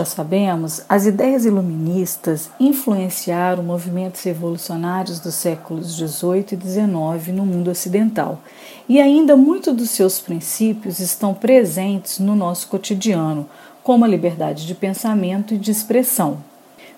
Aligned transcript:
Já 0.00 0.04
sabemos, 0.06 0.80
as 0.88 1.04
ideias 1.04 1.44
iluministas 1.44 2.48
influenciaram 2.58 3.62
movimentos 3.62 4.22
revolucionários 4.22 5.20
dos 5.20 5.34
séculos 5.34 5.94
XVIII 5.94 6.46
e 6.52 6.56
XIX 6.56 7.36
no 7.36 7.44
mundo 7.44 7.70
ocidental, 7.70 8.40
e 8.88 8.98
ainda 8.98 9.36
muitos 9.36 9.76
dos 9.76 9.90
seus 9.90 10.18
princípios 10.18 11.00
estão 11.00 11.34
presentes 11.34 12.18
no 12.18 12.34
nosso 12.34 12.68
cotidiano, 12.68 13.46
como 13.82 14.02
a 14.02 14.08
liberdade 14.08 14.66
de 14.66 14.74
pensamento 14.74 15.52
e 15.52 15.58
de 15.58 15.70
expressão. 15.70 16.38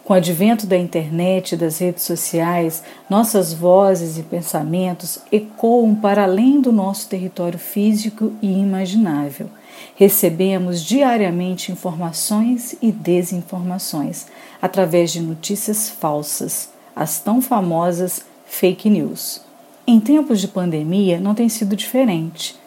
Com 0.05 0.15
o 0.15 0.17
advento 0.17 0.67
da 0.67 0.77
internet 0.77 1.53
e 1.53 1.57
das 1.57 1.79
redes 1.79 2.03
sociais, 2.03 2.83
nossas 3.09 3.53
vozes 3.53 4.19
e 4.19 4.23
pensamentos 4.25 5.21
ecoam 5.31 5.95
para 5.95 6.25
além 6.25 6.61
do 6.61 6.73
nosso 6.73 7.09
território 7.09 7.59
físico 7.59 8.33
e 8.43 8.53
imaginável. 8.53 9.49
Recebemos 9.95 10.83
diariamente 10.83 11.71
informações 11.71 12.75
e 12.83 12.91
desinformações 12.91 14.27
através 14.61 15.13
de 15.13 15.21
notícias 15.21 15.89
falsas, 15.89 16.71
as 16.97 17.21
tão 17.21 17.41
famosas 17.41 18.25
fake 18.45 18.91
news. 18.91 19.41
Em 19.87 20.01
tempos 20.01 20.41
de 20.41 20.49
pandemia 20.49 21.21
não 21.21 21.33
tem 21.33 21.49
sido 21.49 21.77
diferente. 21.77 22.61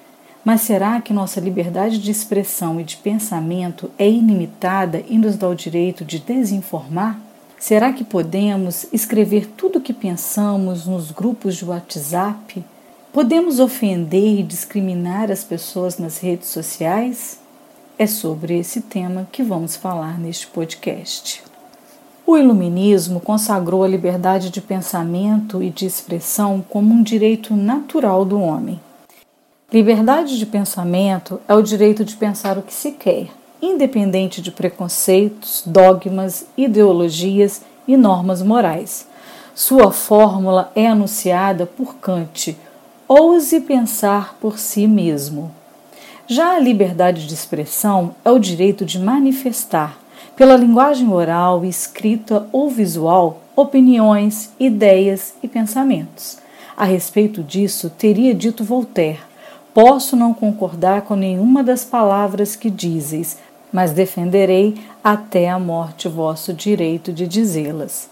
Mas 0.44 0.61
será 0.61 1.02
que 1.02 1.11
nossa 1.11 1.41
liberdade 1.41 1.97
de 1.97 2.11
expressão 2.11 2.80
e 2.80 2.83
de 2.83 2.97
pensamento 2.97 3.89
é 3.97 4.08
ilimitada 4.08 5.03
e 5.09 5.17
nos 5.17 5.36
dá 5.36 5.50
o 5.50 5.56
direito 5.56 6.06
de 6.06 6.19
desinformar? 6.19 7.25
Será 7.58 7.94
que 7.94 8.03
podemos 8.03 8.86
escrever 8.92 9.48
tudo 9.48 9.80
o 9.80 9.81
que 9.81 9.94
pensamos 9.94 10.86
nos 10.86 11.11
grupos 11.11 11.56
de 11.56 11.66
WhatsApp? 11.66 12.64
Podemos 13.12 13.59
ofender 13.59 14.39
e 14.39 14.44
discriminar 14.44 15.31
as 15.31 15.44
pessoas 15.44 15.97
nas 15.97 16.17
redes 16.17 16.50
sociais? 16.50 17.39
É 17.97 18.06
sobre 18.06 18.59
esse 18.59 18.81
tema 18.81 19.28
que 19.31 19.42
vamos 19.42 19.75
falar 19.75 20.20
neste 20.20 20.47
podcast. 20.47 21.42
O 22.28 22.38
Iluminismo 22.38 23.22
consagrou 23.22 23.84
a 23.84 23.88
liberdade 23.88 24.50
de 24.50 24.59
pensamento 24.59 25.64
e 25.64 25.69
de 25.69 25.86
expressão 25.86 26.64
como 26.67 26.94
um 26.94 27.02
direito 27.02 27.56
natural 27.56 28.25
do 28.25 28.40
homem. 28.40 28.80
Liberdade 29.72 30.38
de 30.38 30.45
pensamento 30.45 31.40
é 31.47 31.53
o 31.53 31.62
direito 31.62 32.03
de 32.03 32.16
pensar 32.16 32.58
o 32.58 32.62
que 32.62 32.73
se 32.73 32.92
quer, 32.92 33.30
independente 33.66 34.41
de 34.41 34.52
preconceitos, 34.52 35.63
dogmas, 35.66 36.45
ideologias 36.58 37.61
e 37.88 37.97
normas 37.97 38.41
morais. 38.41 39.07
Sua 39.53 39.91
fórmula 39.91 40.72
é 40.75 40.88
anunciada 40.88 41.66
por 41.66 41.95
Kant: 41.95 42.57
ouse 43.07 43.61
pensar 43.61 44.35
por 44.39 44.59
si 44.59 44.88
mesmo. 44.88 45.52
Já 46.27 46.55
a 46.55 46.59
liberdade 46.59 47.27
de 47.27 47.33
expressão 47.33 48.16
é 48.25 48.31
o 48.31 48.39
direito 48.39 48.83
de 48.83 48.99
manifestar, 48.99 49.97
pela 50.35 50.57
linguagem 50.57 51.07
oral, 51.07 51.63
escrita 51.63 52.47
ou 52.52 52.69
visual, 52.69 53.41
opiniões, 53.55 54.52
ideias 54.59 55.35
e 55.41 55.47
pensamentos. 55.47 56.40
A 56.75 56.84
respeito 56.84 57.41
disso, 57.41 57.90
teria 57.90 58.34
dito 58.34 58.63
Voltaire: 58.63 59.19
Posso 59.73 60.16
não 60.16 60.34
concordar 60.34 61.03
com 61.03 61.16
nenhuma 61.16 61.63
das 61.63 61.85
palavras 61.85 62.56
que 62.56 62.69
dizeis, 62.69 63.38
mas 63.75 63.91
defenderei 63.91 64.75
até 65.03 65.50
a 65.50 65.59
morte 65.59 66.08
vosso 66.08 66.53
direito 66.53 67.12
de 67.12 67.28
dizê-las. 67.28 68.09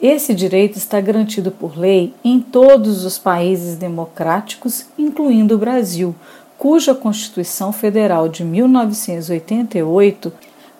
Esse 0.00 0.32
direito 0.32 0.78
está 0.78 1.00
garantido 1.00 1.50
por 1.50 1.76
lei 1.76 2.14
em 2.22 2.40
todos 2.40 3.04
os 3.04 3.18
países 3.18 3.74
democráticos, 3.74 4.86
incluindo 4.96 5.56
o 5.56 5.58
Brasil, 5.58 6.14
cuja 6.56 6.94
Constituição 6.94 7.72
Federal 7.72 8.28
de 8.28 8.44
1988 8.44 10.32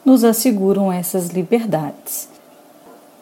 nos 0.04 0.22
asseguram 0.22 0.92
essas 0.92 1.30
liberdades. 1.30 2.28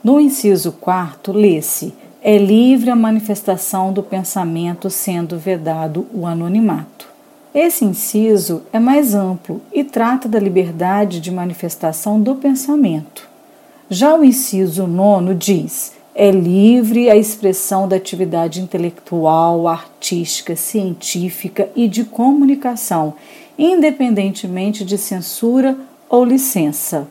No 0.04 0.20
inciso 0.20 0.72
4, 0.72 1.32
lê-se: 1.32 1.94
é 2.20 2.36
livre 2.36 2.90
a 2.90 2.96
manifestação 2.96 3.94
do 3.94 4.02
pensamento, 4.02 4.90
sendo 4.90 5.38
vedado 5.38 6.06
o 6.12 6.26
anonimato. 6.26 7.07
Esse 7.54 7.84
inciso 7.84 8.62
é 8.72 8.78
mais 8.78 9.14
amplo 9.14 9.62
e 9.72 9.82
trata 9.82 10.28
da 10.28 10.38
liberdade 10.38 11.20
de 11.20 11.30
manifestação 11.30 12.20
do 12.20 12.34
pensamento. 12.34 13.28
Já 13.88 14.14
o 14.14 14.24
inciso 14.24 14.86
nono 14.86 15.34
diz: 15.34 15.92
é 16.14 16.30
livre 16.30 17.08
a 17.08 17.16
expressão 17.16 17.88
da 17.88 17.96
atividade 17.96 18.60
intelectual, 18.60 19.66
artística, 19.66 20.54
científica 20.56 21.70
e 21.74 21.88
de 21.88 22.04
comunicação, 22.04 23.14
independentemente 23.58 24.84
de 24.84 24.98
censura 24.98 25.76
ou 26.08 26.24
licença. 26.24 27.08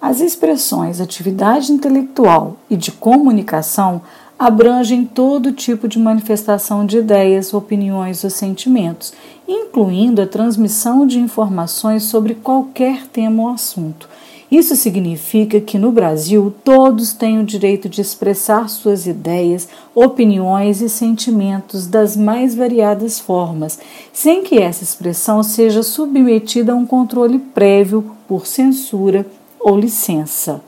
As 0.00 0.20
expressões 0.20 1.00
atividade 1.00 1.72
intelectual 1.72 2.56
e 2.70 2.76
de 2.76 2.92
comunicação 2.92 4.00
abrangem 4.38 5.04
todo 5.04 5.52
tipo 5.52 5.88
de 5.88 5.98
manifestação 5.98 6.86
de 6.86 6.98
ideias, 6.98 7.52
opiniões 7.52 8.22
ou 8.22 8.30
sentimentos, 8.30 9.12
incluindo 9.48 10.22
a 10.22 10.26
transmissão 10.26 11.06
de 11.06 11.18
informações 11.18 12.04
sobre 12.04 12.36
qualquer 12.36 13.06
tema 13.08 13.42
ou 13.42 13.48
assunto. 13.48 14.08
Isso 14.50 14.74
significa 14.76 15.60
que 15.60 15.76
no 15.76 15.92
Brasil 15.92 16.54
todos 16.64 17.12
têm 17.12 17.38
o 17.38 17.44
direito 17.44 17.86
de 17.86 18.00
expressar 18.00 18.68
suas 18.68 19.06
ideias, 19.06 19.68
opiniões 19.94 20.80
e 20.80 20.88
sentimentos 20.88 21.86
das 21.86 22.16
mais 22.16 22.54
variadas 22.54 23.18
formas, 23.18 23.78
sem 24.10 24.42
que 24.42 24.58
essa 24.58 24.84
expressão 24.84 25.42
seja 25.42 25.82
submetida 25.82 26.72
a 26.72 26.76
um 26.76 26.86
controle 26.86 27.38
prévio 27.38 28.12
por 28.26 28.46
censura 28.46 29.26
ou 29.60 29.78
licença. 29.78 30.62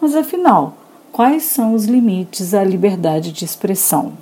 Mas 0.00 0.16
afinal, 0.16 0.74
quais 1.16 1.44
são 1.44 1.72
os 1.72 1.86
limites 1.86 2.52
à 2.52 2.62
liberdade 2.62 3.32
de 3.32 3.42
expressão. 3.42 4.12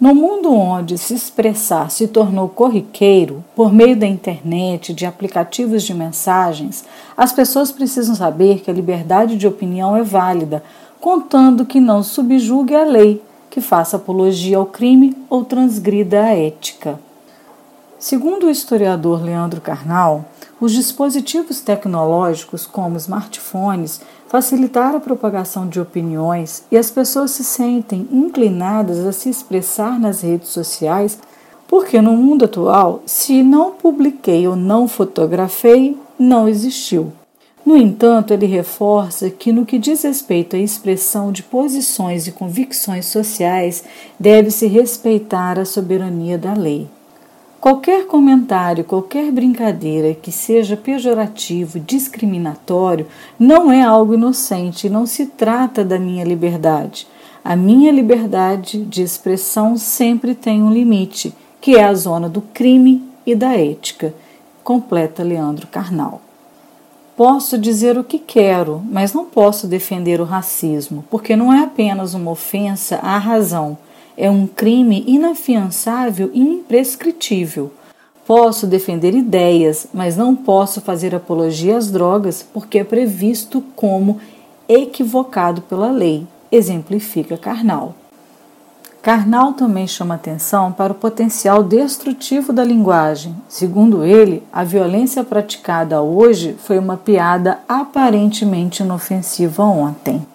No 0.00 0.14
mundo 0.14 0.50
onde 0.50 0.96
se 0.96 1.12
expressar 1.12 1.90
se 1.90 2.08
tornou 2.08 2.48
corriqueiro, 2.48 3.44
por 3.54 3.70
meio 3.70 3.94
da 3.94 4.06
internet, 4.06 4.94
de 4.94 5.04
aplicativos 5.04 5.82
de 5.82 5.92
mensagens, 5.92 6.86
as 7.14 7.34
pessoas 7.34 7.70
precisam 7.70 8.14
saber 8.14 8.60
que 8.60 8.70
a 8.70 8.72
liberdade 8.72 9.36
de 9.36 9.46
opinião 9.46 9.94
é 9.94 10.02
válida, 10.02 10.64
contando 10.98 11.66
que 11.66 11.80
não 11.80 12.02
subjugue 12.02 12.74
a 12.74 12.84
lei, 12.84 13.22
que 13.50 13.60
faça 13.60 13.98
apologia 13.98 14.56
ao 14.56 14.64
crime 14.64 15.14
ou 15.28 15.44
transgrida 15.44 16.22
a 16.22 16.34
ética. 16.34 16.98
Segundo 17.98 18.46
o 18.46 18.50
historiador 18.50 19.22
Leandro 19.22 19.60
Carnal, 19.60 20.24
os 20.58 20.72
dispositivos 20.72 21.60
tecnológicos, 21.60 22.64
como 22.64 22.96
smartphones, 22.96 24.00
facilitaram 24.28 24.98
a 24.98 25.00
propagação 25.00 25.68
de 25.68 25.80
opiniões 25.80 26.64
e 26.70 26.76
as 26.76 26.90
pessoas 26.90 27.30
se 27.30 27.44
sentem 27.44 28.08
inclinadas 28.12 29.04
a 29.04 29.12
se 29.12 29.28
expressar 29.28 29.98
nas 29.98 30.22
redes 30.22 30.48
sociais, 30.48 31.18
porque 31.68 32.00
no 32.00 32.16
mundo 32.16 32.44
atual, 32.44 33.02
se 33.06 33.42
não 33.42 33.72
publiquei 33.72 34.46
ou 34.46 34.56
não 34.56 34.86
fotografei, 34.86 35.98
não 36.18 36.48
existiu. 36.48 37.12
No 37.64 37.76
entanto, 37.76 38.32
ele 38.32 38.46
reforça 38.46 39.28
que, 39.28 39.52
no 39.52 39.66
que 39.66 39.76
diz 39.76 40.02
respeito 40.04 40.54
à 40.54 40.58
expressão 40.58 41.32
de 41.32 41.42
posições 41.42 42.28
e 42.28 42.32
convicções 42.32 43.06
sociais, 43.06 43.82
deve-se 44.20 44.68
respeitar 44.68 45.58
a 45.58 45.64
soberania 45.64 46.38
da 46.38 46.54
lei. 46.54 46.86
Qualquer 47.66 48.06
comentário, 48.06 48.84
qualquer 48.84 49.32
brincadeira 49.32 50.14
que 50.14 50.30
seja 50.30 50.76
pejorativo, 50.76 51.80
discriminatório, 51.80 53.08
não 53.36 53.72
é 53.72 53.82
algo 53.82 54.14
inocente 54.14 54.88
não 54.88 55.04
se 55.04 55.26
trata 55.26 55.84
da 55.84 55.98
minha 55.98 56.22
liberdade. 56.22 57.08
A 57.44 57.56
minha 57.56 57.90
liberdade 57.90 58.84
de 58.84 59.02
expressão 59.02 59.76
sempre 59.76 60.32
tem 60.32 60.62
um 60.62 60.72
limite, 60.72 61.34
que 61.60 61.74
é 61.74 61.82
a 61.82 61.92
zona 61.92 62.28
do 62.28 62.40
crime 62.40 63.02
e 63.26 63.34
da 63.34 63.58
ética, 63.58 64.14
completa 64.62 65.24
Leandro 65.24 65.66
Carnal. 65.66 66.20
Posso 67.16 67.58
dizer 67.58 67.98
o 67.98 68.04
que 68.04 68.20
quero, 68.20 68.80
mas 68.88 69.12
não 69.12 69.24
posso 69.24 69.66
defender 69.66 70.20
o 70.20 70.24
racismo, 70.24 71.04
porque 71.10 71.34
não 71.34 71.52
é 71.52 71.64
apenas 71.64 72.14
uma 72.14 72.30
ofensa 72.30 73.00
à 73.02 73.18
razão 73.18 73.76
é 74.16 74.30
um 74.30 74.46
crime 74.46 75.04
inafiançável 75.06 76.30
e 76.32 76.40
imprescritível. 76.40 77.72
Posso 78.26 78.66
defender 78.66 79.14
ideias, 79.14 79.86
mas 79.92 80.16
não 80.16 80.34
posso 80.34 80.80
fazer 80.80 81.14
apologia 81.14 81.76
às 81.76 81.90
drogas 81.90 82.42
porque 82.42 82.78
é 82.78 82.84
previsto 82.84 83.62
como 83.76 84.18
equivocado 84.68 85.62
pela 85.62 85.90
lei, 85.90 86.26
exemplifica 86.50 87.36
Karnal. 87.36 87.94
Karnal 89.06 89.52
também 89.52 89.86
chama 89.86 90.16
atenção 90.16 90.72
para 90.72 90.92
o 90.92 90.96
potencial 90.96 91.62
destrutivo 91.62 92.52
da 92.52 92.64
linguagem. 92.64 93.36
Segundo 93.48 94.04
ele, 94.04 94.42
a 94.52 94.64
violência 94.64 95.22
praticada 95.22 96.02
hoje 96.02 96.56
foi 96.58 96.76
uma 96.76 96.96
piada 96.96 97.60
aparentemente 97.68 98.82
inofensiva 98.82 99.62
ontem. 99.62 100.26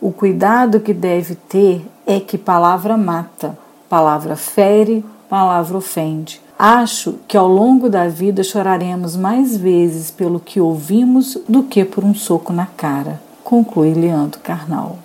O 0.00 0.12
cuidado 0.12 0.78
que 0.78 0.94
deve 0.94 1.34
ter 1.34 1.84
é 2.06 2.20
que 2.20 2.38
palavra 2.38 2.96
mata, 2.96 3.58
palavra 3.88 4.36
fere, 4.36 5.04
palavra 5.28 5.76
ofende. 5.76 6.40
Acho 6.56 7.16
que 7.26 7.36
ao 7.36 7.48
longo 7.48 7.90
da 7.90 8.08
vida 8.08 8.42
choraremos 8.42 9.16
mais 9.16 9.56
vezes 9.56 10.10
pelo 10.10 10.40
que 10.40 10.60
ouvimos 10.60 11.36
do 11.48 11.64
que 11.64 11.84
por 11.84 12.04
um 12.04 12.14
soco 12.14 12.52
na 12.52 12.64
cara, 12.64 13.20
conclui 13.44 13.92
Leandro 13.92 14.40
Carnal. 14.40 14.98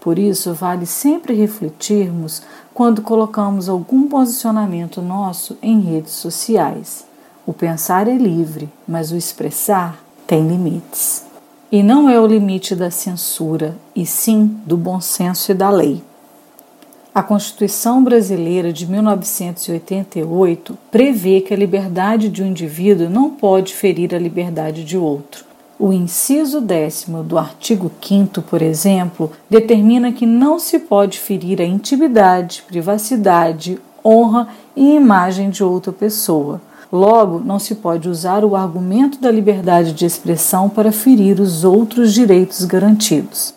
Por 0.00 0.18
isso, 0.18 0.54
vale 0.54 0.86
sempre 0.86 1.34
refletirmos 1.34 2.42
quando 2.72 3.02
colocamos 3.02 3.68
algum 3.68 4.08
posicionamento 4.08 5.02
nosso 5.02 5.58
em 5.60 5.80
redes 5.80 6.12
sociais. 6.12 7.04
O 7.44 7.52
pensar 7.52 8.08
é 8.08 8.14
livre, 8.14 8.70
mas 8.88 9.12
o 9.12 9.16
expressar 9.16 9.98
tem 10.26 10.46
limites. 10.46 11.24
E 11.70 11.82
não 11.82 12.08
é 12.08 12.18
o 12.18 12.26
limite 12.26 12.74
da 12.74 12.90
censura, 12.90 13.76
e 13.94 14.06
sim 14.06 14.58
do 14.64 14.76
bom 14.76 15.00
senso 15.00 15.52
e 15.52 15.54
da 15.54 15.68
lei. 15.68 16.02
A 17.12 17.24
Constituição 17.24 18.04
Brasileira 18.04 18.72
de 18.72 18.86
1988 18.86 20.78
prevê 20.92 21.40
que 21.40 21.52
a 21.52 21.56
liberdade 21.56 22.28
de 22.28 22.40
um 22.40 22.46
indivíduo 22.46 23.10
não 23.10 23.30
pode 23.30 23.74
ferir 23.74 24.14
a 24.14 24.18
liberdade 24.18 24.84
de 24.84 24.96
outro. 24.96 25.44
O 25.76 25.92
inciso 25.92 26.60
décimo 26.60 27.24
do 27.24 27.36
artigo 27.36 27.90
5, 28.00 28.42
por 28.42 28.62
exemplo, 28.62 29.32
determina 29.48 30.12
que 30.12 30.24
não 30.24 30.60
se 30.60 30.78
pode 30.78 31.18
ferir 31.18 31.60
a 31.60 31.64
intimidade, 31.64 32.62
privacidade, 32.68 33.80
honra 34.04 34.46
e 34.76 34.94
imagem 34.94 35.50
de 35.50 35.64
outra 35.64 35.92
pessoa. 35.92 36.60
Logo, 36.92 37.40
não 37.40 37.58
se 37.58 37.74
pode 37.74 38.08
usar 38.08 38.44
o 38.44 38.54
argumento 38.54 39.18
da 39.18 39.32
liberdade 39.32 39.92
de 39.92 40.06
expressão 40.06 40.68
para 40.68 40.92
ferir 40.92 41.40
os 41.40 41.64
outros 41.64 42.14
direitos 42.14 42.64
garantidos. 42.64 43.52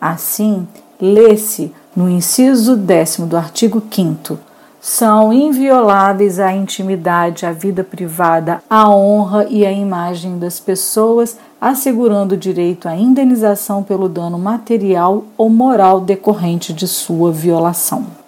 Assim, 0.00 0.66
lê-se 0.98 1.72
no 1.96 2.10
inciso 2.10 2.76
décimo 2.76 3.26
do 3.26 3.38
artigo 3.38 3.82
5 3.90 4.38
são 4.78 5.32
invioláveis 5.32 6.38
a 6.38 6.52
intimidade, 6.52 7.46
a 7.46 7.50
vida 7.50 7.82
privada, 7.82 8.62
a 8.68 8.88
honra 8.88 9.46
e 9.48 9.64
a 9.66 9.72
imagem 9.72 10.38
das 10.38 10.60
pessoas, 10.60 11.38
assegurando 11.60 12.34
o 12.34 12.38
direito 12.38 12.86
à 12.86 12.94
indenização 12.94 13.82
pelo 13.82 14.08
dano 14.08 14.38
material 14.38 15.24
ou 15.36 15.48
moral 15.48 16.00
decorrente 16.00 16.72
de 16.72 16.86
sua 16.86 17.32
violação. 17.32 18.25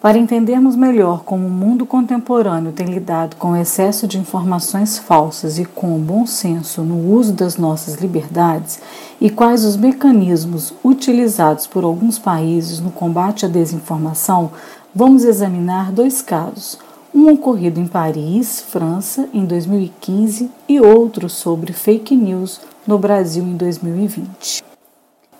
Para 0.00 0.16
entendermos 0.16 0.76
melhor 0.76 1.24
como 1.24 1.46
o 1.46 1.50
mundo 1.50 1.84
contemporâneo 1.84 2.72
tem 2.72 2.86
lidado 2.86 3.36
com 3.36 3.52
o 3.52 3.56
excesso 3.56 4.06
de 4.08 4.18
informações 4.18 4.98
falsas 4.98 5.58
e 5.58 5.66
com 5.66 5.94
o 5.94 5.98
bom 5.98 6.26
senso 6.26 6.82
no 6.82 7.12
uso 7.12 7.34
das 7.34 7.58
nossas 7.58 7.96
liberdades 7.96 8.80
e 9.20 9.28
quais 9.28 9.62
os 9.62 9.76
mecanismos 9.76 10.72
utilizados 10.82 11.66
por 11.66 11.84
alguns 11.84 12.18
países 12.18 12.80
no 12.80 12.90
combate 12.90 13.44
à 13.44 13.48
desinformação, 13.48 14.50
vamos 14.94 15.22
examinar 15.22 15.92
dois 15.92 16.22
casos. 16.22 16.78
Um 17.14 17.30
ocorrido 17.30 17.78
em 17.78 17.86
Paris, 17.86 18.58
França, 18.58 19.28
em 19.34 19.44
2015 19.44 20.50
e 20.66 20.80
outro 20.80 21.28
sobre 21.28 21.74
fake 21.74 22.16
news 22.16 22.58
no 22.86 22.98
Brasil 22.98 23.44
em 23.44 23.54
2020. 23.54 24.69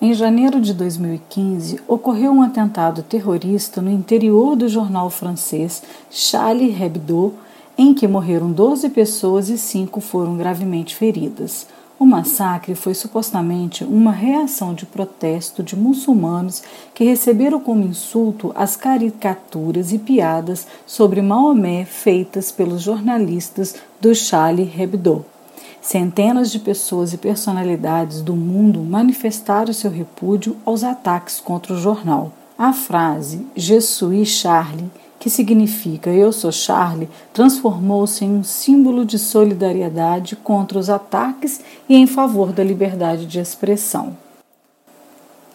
Em 0.03 0.15
janeiro 0.15 0.63
de 0.63 0.73
2015, 0.73 1.83
ocorreu 1.87 2.33
um 2.33 2.41
atentado 2.41 3.03
terrorista 3.03 3.83
no 3.83 3.91
interior 3.91 4.57
do 4.57 4.67
jornal 4.67 5.11
francês 5.11 5.83
Charlie 6.11 6.75
Hebdo, 6.75 7.35
em 7.77 7.93
que 7.93 8.09
morreram 8.09 8.51
12 8.51 8.89
pessoas 8.89 9.51
e 9.51 9.59
5 9.59 10.01
foram 10.01 10.39
gravemente 10.39 10.97
feridas. 10.97 11.67
O 11.99 12.07
massacre 12.07 12.75
foi 12.75 12.95
supostamente 12.95 13.85
uma 13.85 14.11
reação 14.11 14.73
de 14.73 14.87
protesto 14.87 15.63
de 15.63 15.77
muçulmanos 15.77 16.63
que 16.95 17.05
receberam 17.05 17.61
como 17.61 17.85
insulto 17.85 18.53
as 18.55 18.77
caricaturas 18.77 19.93
e 19.93 19.99
piadas 19.99 20.67
sobre 20.87 21.21
Maomé 21.21 21.85
feitas 21.85 22.51
pelos 22.51 22.81
jornalistas 22.81 23.75
do 24.01 24.15
Charlie 24.15 24.73
Hebdo. 24.79 25.27
Centenas 25.81 26.51
de 26.53 26.59
pessoas 26.59 27.15
e 27.15 27.17
personalidades 27.17 28.21
do 28.21 28.37
mundo 28.37 28.81
manifestaram 28.81 29.73
seu 29.73 29.91
repúdio 29.91 30.57
aos 30.65 30.85
ataques 30.85 31.41
contra 31.41 31.73
o 31.73 31.79
jornal. 31.79 32.33
A 32.59 32.73
frase 32.73 33.47
Je 33.57 33.81
suis 33.81 34.29
Charlie, 34.29 34.91
que 35.19 35.31
significa 35.31 36.11
Eu 36.11 36.33
sou 36.33 36.53
Charlie, 36.53 37.09
transformou-se 37.33 38.23
em 38.23 38.31
um 38.31 38.45
símbolo 38.45 39.07
de 39.07 39.19
solidariedade 39.19 40.37
contra 40.37 40.79
os 40.79 40.91
ataques 40.91 41.63
e 41.89 41.97
em 41.97 42.07
favor 42.07 42.53
da 42.53 42.63
liberdade 42.63 43.25
de 43.25 43.41
expressão. 43.41 44.17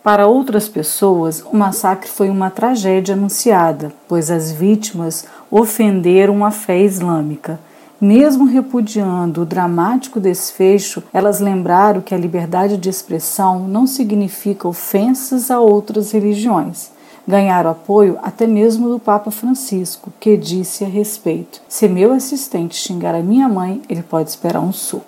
Para 0.02 0.28
outras 0.28 0.68
pessoas, 0.68 1.42
o 1.42 1.56
massacre 1.56 2.10
foi 2.10 2.30
uma 2.30 2.50
tragédia 2.50 3.14
anunciada, 3.14 3.92
pois 4.08 4.30
as 4.30 4.52
vítimas 4.52 5.26
ofenderam 5.50 6.44
a 6.44 6.52
fé 6.52 6.80
islâmica. 6.80 7.60
Mesmo 8.06 8.46
repudiando 8.46 9.42
o 9.42 9.46
dramático 9.48 10.20
desfecho, 10.20 11.02
elas 11.12 11.40
lembraram 11.40 12.02
que 12.02 12.14
a 12.14 12.18
liberdade 12.20 12.78
de 12.78 12.88
expressão 12.88 13.68
não 13.68 13.88
significa 13.88 14.68
ofensas 14.68 15.50
a 15.50 15.60
outras 15.60 16.12
religiões. 16.12 16.92
Ganharam 17.28 17.72
apoio 17.72 18.20
até 18.22 18.46
mesmo 18.46 18.90
do 18.90 19.00
Papa 19.00 19.32
Francisco, 19.32 20.14
que 20.20 20.38
disse 20.38 20.84
a 20.84 20.88
respeito: 20.88 21.64
Se 21.68 21.88
meu 21.88 22.14
assistente 22.14 22.76
xingar 22.76 23.16
a 23.16 23.24
minha 23.24 23.50
mãe, 23.50 23.82
ele 23.90 24.04
pode 24.04 24.30
esperar 24.30 24.60
um 24.60 24.72
soco. 24.72 25.08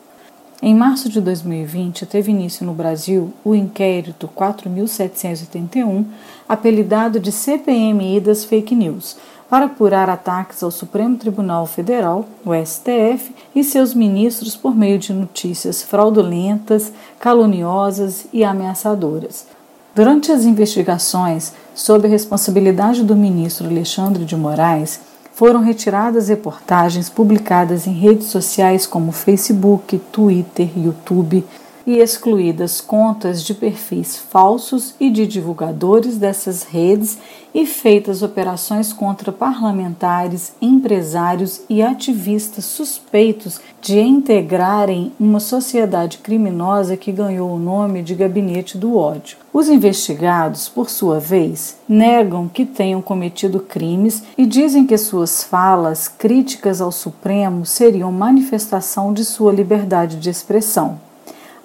Em 0.60 0.74
março 0.74 1.08
de 1.08 1.22
2020, 1.22 2.08
teve 2.08 2.32
início 2.32 2.66
no 2.66 2.74
Brasil 2.74 3.32
o 3.46 3.54
inquérito 3.54 4.28
4781, 4.28 6.04
apelidado 6.50 7.20
de 7.20 7.32
CPMI 7.32 8.20
das 8.20 8.44
fake 8.44 8.74
news 8.74 9.16
para 9.50 9.66
apurar 9.66 10.10
ataques 10.10 10.62
ao 10.62 10.72
Supremo 10.72 11.18
Tribunal 11.18 11.66
Federal, 11.66 12.26
o 12.46 12.54
STF, 12.54 13.34
e 13.56 13.64
seus 13.64 13.94
ministros 13.94 14.56
por 14.56 14.76
meio 14.76 15.00
de 15.00 15.14
notícias 15.14 15.82
fraudulentas, 15.82 16.92
caluniosas 17.20 18.26
e 18.34 18.44
ameaçadoras. 18.44 19.48
Durante 19.96 20.32
as 20.32 20.44
investigações, 20.44 21.54
sob 21.74 22.08
a 22.08 22.10
responsabilidade 22.10 23.04
do 23.04 23.16
ministro 23.16 23.68
Alexandre 23.68 24.26
de 24.26 24.36
Moraes, 24.36 25.00
foram 25.34 25.62
retiradas 25.62 26.30
reportagens 26.30 27.10
publicadas 27.10 27.88
em 27.88 27.94
redes 27.94 28.28
sociais 28.28 28.88
como 28.88 29.12
Facebook, 29.12 29.98
Twitter, 30.12 30.70
YouTube, 30.76 31.46
e 31.88 32.00
excluídas 32.00 32.82
contas 32.82 33.42
de 33.42 33.54
perfis 33.54 34.18
falsos 34.18 34.94
e 35.00 35.10
de 35.10 35.26
divulgadores 35.26 36.18
dessas 36.18 36.64
redes 36.64 37.18
e 37.56 37.66
feitas 37.66 38.22
operações 38.22 38.92
contra 38.92 39.32
parlamentares, 39.32 40.54
empresários 40.62 41.62
e 41.70 41.82
ativistas 41.82 42.66
suspeitos 42.66 43.62
de 43.82 44.02
integrarem 44.02 45.14
uma 45.18 45.40
sociedade 45.40 46.18
criminosa 46.18 46.98
que 46.98 47.10
ganhou 47.10 47.50
o 47.52 47.60
nome 47.60 48.04
de 48.04 48.16
Gabinete 48.16 48.78
do 48.78 48.98
Ódio. 48.98 49.38
Os 49.54 49.70
investigados, 49.70 50.68
por 50.68 50.90
sua 50.90 51.22
vez, 51.22 51.78
negam 51.88 52.50
que 52.50 52.66
tenham 52.66 53.02
cometido 53.02 53.62
crimes 53.62 54.24
e 54.38 54.46
dizem 54.46 54.86
que 54.86 54.98
suas 54.98 55.42
falas 55.42 56.10
críticas 56.10 56.82
ao 56.82 56.92
Supremo 56.92 57.66
seriam 57.66 58.12
manifestação 58.12 59.14
de 59.14 59.24
sua 59.24 59.54
liberdade 59.54 60.18
de 60.18 60.30
expressão 60.30 61.07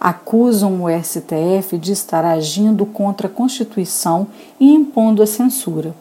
acusam 0.03 0.83
o 0.83 0.89
STF 0.91 1.79
de 1.79 1.93
estar 1.93 2.25
agindo 2.25 2.85
contra 2.85 3.29
a 3.29 3.31
Constituição 3.31 4.27
e 4.59 4.75
impondo 4.75 5.23
a 5.23 5.27
censura. 5.29 5.95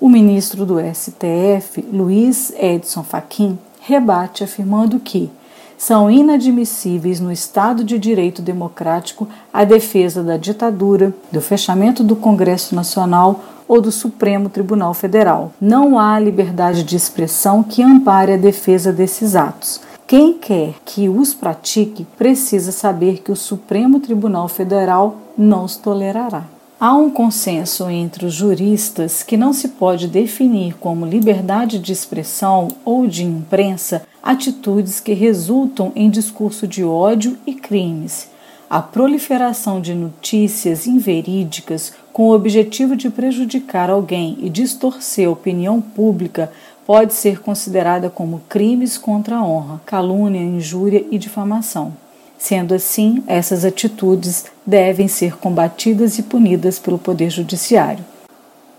O 0.00 0.08
ministro 0.08 0.64
do 0.64 0.76
STF, 0.78 1.84
Luiz 1.92 2.52
Edson 2.56 3.02
Fachin, 3.02 3.58
rebate 3.80 4.44
afirmando 4.44 5.00
que 5.00 5.28
são 5.76 6.08
inadmissíveis 6.08 7.18
no 7.18 7.32
Estado 7.32 7.82
de 7.82 7.98
Direito 7.98 8.40
Democrático 8.40 9.26
a 9.52 9.64
defesa 9.64 10.22
da 10.22 10.36
ditadura, 10.36 11.12
do 11.32 11.40
fechamento 11.40 12.04
do 12.04 12.14
Congresso 12.14 12.76
Nacional 12.76 13.42
ou 13.66 13.80
do 13.80 13.90
Supremo 13.90 14.48
Tribunal 14.48 14.94
Federal. 14.94 15.52
Não 15.60 15.98
há 15.98 16.20
liberdade 16.20 16.84
de 16.84 16.94
expressão 16.94 17.64
que 17.64 17.82
ampare 17.82 18.34
a 18.34 18.36
defesa 18.36 18.92
desses 18.92 19.34
atos. 19.34 19.80
Quem 20.10 20.32
quer 20.32 20.74
que 20.84 21.08
os 21.08 21.32
pratique 21.34 22.04
precisa 22.18 22.72
saber 22.72 23.22
que 23.22 23.30
o 23.30 23.36
Supremo 23.36 24.00
Tribunal 24.00 24.48
Federal 24.48 25.16
não 25.38 25.62
os 25.62 25.76
tolerará. 25.76 26.48
Há 26.80 26.96
um 26.96 27.08
consenso 27.08 27.88
entre 27.88 28.26
os 28.26 28.34
juristas 28.34 29.22
que 29.22 29.36
não 29.36 29.52
se 29.52 29.68
pode 29.68 30.08
definir 30.08 30.74
como 30.80 31.06
liberdade 31.06 31.78
de 31.78 31.92
expressão 31.92 32.66
ou 32.84 33.06
de 33.06 33.22
imprensa 33.22 34.02
atitudes 34.20 34.98
que 34.98 35.12
resultam 35.12 35.92
em 35.94 36.10
discurso 36.10 36.66
de 36.66 36.82
ódio 36.82 37.38
e 37.46 37.54
crimes. 37.54 38.28
A 38.68 38.82
proliferação 38.82 39.80
de 39.80 39.94
notícias 39.94 40.88
inverídicas 40.88 41.92
com 42.12 42.30
o 42.30 42.34
objetivo 42.34 42.96
de 42.96 43.10
prejudicar 43.10 43.88
alguém 43.88 44.36
e 44.40 44.50
distorcer 44.50 45.28
a 45.28 45.30
opinião 45.30 45.80
pública 45.80 46.50
pode 46.90 47.14
ser 47.14 47.40
considerada 47.40 48.10
como 48.10 48.42
crimes 48.48 48.98
contra 48.98 49.36
a 49.36 49.44
honra, 49.44 49.80
calúnia, 49.86 50.40
injúria 50.40 51.06
e 51.08 51.18
difamação. 51.18 51.92
Sendo 52.36 52.74
assim, 52.74 53.22
essas 53.28 53.64
atitudes 53.64 54.46
devem 54.66 55.06
ser 55.06 55.38
combatidas 55.38 56.18
e 56.18 56.24
punidas 56.24 56.80
pelo 56.80 56.98
Poder 56.98 57.30
Judiciário. 57.30 58.04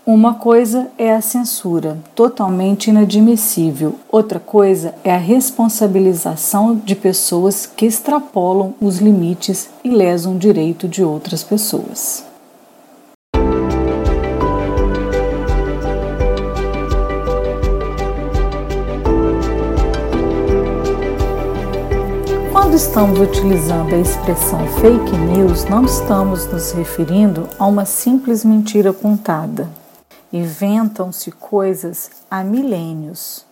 Uma 0.04 0.34
coisa 0.34 0.90
é 0.98 1.10
a 1.10 1.22
censura, 1.22 1.96
totalmente 2.14 2.90
inadmissível. 2.90 3.94
Outra 4.10 4.38
coisa 4.38 4.94
é 5.02 5.10
a 5.10 5.16
responsabilização 5.16 6.76
de 6.76 6.94
pessoas 6.94 7.64
que 7.64 7.86
extrapolam 7.86 8.74
os 8.78 8.98
limites 8.98 9.70
e 9.82 9.88
lesam 9.88 10.34
o 10.34 10.38
direito 10.38 10.86
de 10.86 11.02
outras 11.02 11.42
pessoas. 11.42 12.30
Quando 22.62 22.76
estamos 22.76 23.18
utilizando 23.18 23.92
a 23.92 23.98
expressão 23.98 24.64
fake 24.80 25.16
news, 25.16 25.64
não 25.64 25.84
estamos 25.84 26.46
nos 26.46 26.70
referindo 26.70 27.48
a 27.58 27.66
uma 27.66 27.84
simples 27.84 28.44
mentira 28.44 28.92
contada 28.92 29.68
Inventam-se 30.32 31.32
coisas 31.32 32.08
há 32.30 32.44
milênios. 32.44 33.44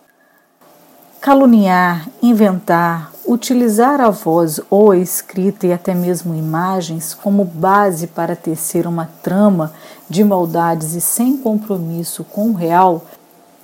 Caluniar, 1.19 2.07
inventar, 2.23 3.11
utilizar 3.27 3.99
a 3.99 4.09
voz 4.09 4.61
ou 4.69 4.91
a 4.91 4.97
escrita 4.97 5.67
e 5.67 5.73
até 5.73 5.93
mesmo 5.93 6.33
imagens 6.33 7.13
como 7.13 7.43
base 7.43 8.07
para 8.07 8.33
tecer 8.33 8.87
uma 8.87 9.09
trama 9.21 9.73
de 10.09 10.23
maldades 10.23 10.93
e 10.93 11.01
sem 11.01 11.35
compromisso 11.35 12.23
com 12.23 12.51
o 12.51 12.55
real 12.55 13.05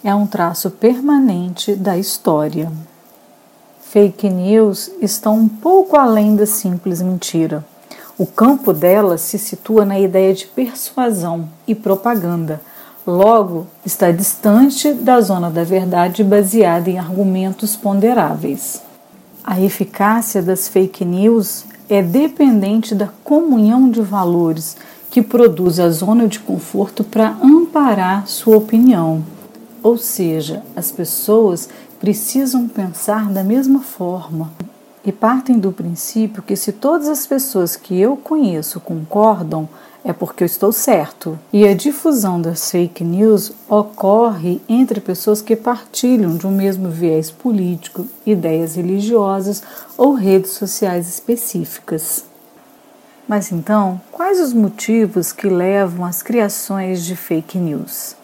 é 0.03 0.13
um 0.13 0.27
traço 0.27 0.69
permanente 0.69 1.73
da 1.73 1.97
história. 1.97 2.69
Fake 3.89 4.29
news 4.29 4.91
estão 5.01 5.37
um 5.37 5.47
pouco 5.47 5.97
além 5.97 6.35
da 6.35 6.45
simples 6.45 7.01
mentira. 7.01 7.65
O 8.17 8.25
campo 8.25 8.73
delas 8.73 9.21
se 9.21 9.37
situa 9.39 9.85
na 9.85 9.99
ideia 9.99 10.33
de 10.33 10.47
persuasão 10.47 11.47
e 11.67 11.73
propaganda 11.73 12.61
Logo, 13.07 13.67
está 13.85 14.11
distante 14.11 14.91
da 14.91 15.21
zona 15.21 15.49
da 15.49 15.63
verdade 15.63 16.25
baseada 16.25 16.89
em 16.89 16.99
argumentos 16.99 17.73
ponderáveis. 17.73 18.81
A 19.41 19.61
eficácia 19.61 20.41
das 20.41 20.67
fake 20.67 21.05
news 21.05 21.63
é 21.87 22.01
dependente 22.01 22.93
da 22.93 23.07
comunhão 23.23 23.89
de 23.89 24.01
valores 24.01 24.75
que 25.09 25.21
produz 25.21 25.79
a 25.79 25.89
zona 25.89 26.27
de 26.27 26.37
conforto 26.41 27.01
para 27.01 27.37
amparar 27.41 28.27
sua 28.27 28.57
opinião. 28.57 29.23
Ou 29.81 29.97
seja, 29.97 30.61
as 30.75 30.91
pessoas 30.91 31.69
precisam 31.99 32.67
pensar 32.67 33.29
da 33.29 33.43
mesma 33.43 33.81
forma 33.81 34.51
e 35.03 35.11
partem 35.11 35.57
do 35.57 35.71
princípio 35.71 36.43
que 36.43 36.55
se 36.55 36.71
todas 36.71 37.07
as 37.07 37.25
pessoas 37.25 37.75
que 37.75 37.99
eu 37.99 38.17
conheço 38.17 38.79
concordam, 38.79 39.69
é 40.03 40.13
porque 40.13 40.43
eu 40.43 40.45
estou 40.45 40.71
certo. 40.71 41.37
E 41.51 41.67
a 41.67 41.73
difusão 41.73 42.41
das 42.41 42.69
fake 42.71 43.03
news 43.03 43.51
ocorre 43.69 44.61
entre 44.67 44.99
pessoas 44.99 45.41
que 45.41 45.55
partilham 45.55 46.35
de 46.35 46.45
um 46.45 46.51
mesmo 46.51 46.89
viés 46.89 47.31
político, 47.31 48.05
ideias 48.25 48.75
religiosas 48.75 49.63
ou 49.97 50.13
redes 50.13 50.51
sociais 50.51 51.07
específicas. 51.07 52.25
Mas 53.27 53.51
então, 53.51 53.99
quais 54.11 54.39
os 54.39 54.53
motivos 54.53 55.33
que 55.33 55.49
levam 55.49 56.05
às 56.05 56.21
criações 56.23 57.03
de 57.03 57.15
fake 57.15 57.57
news? 57.57 58.15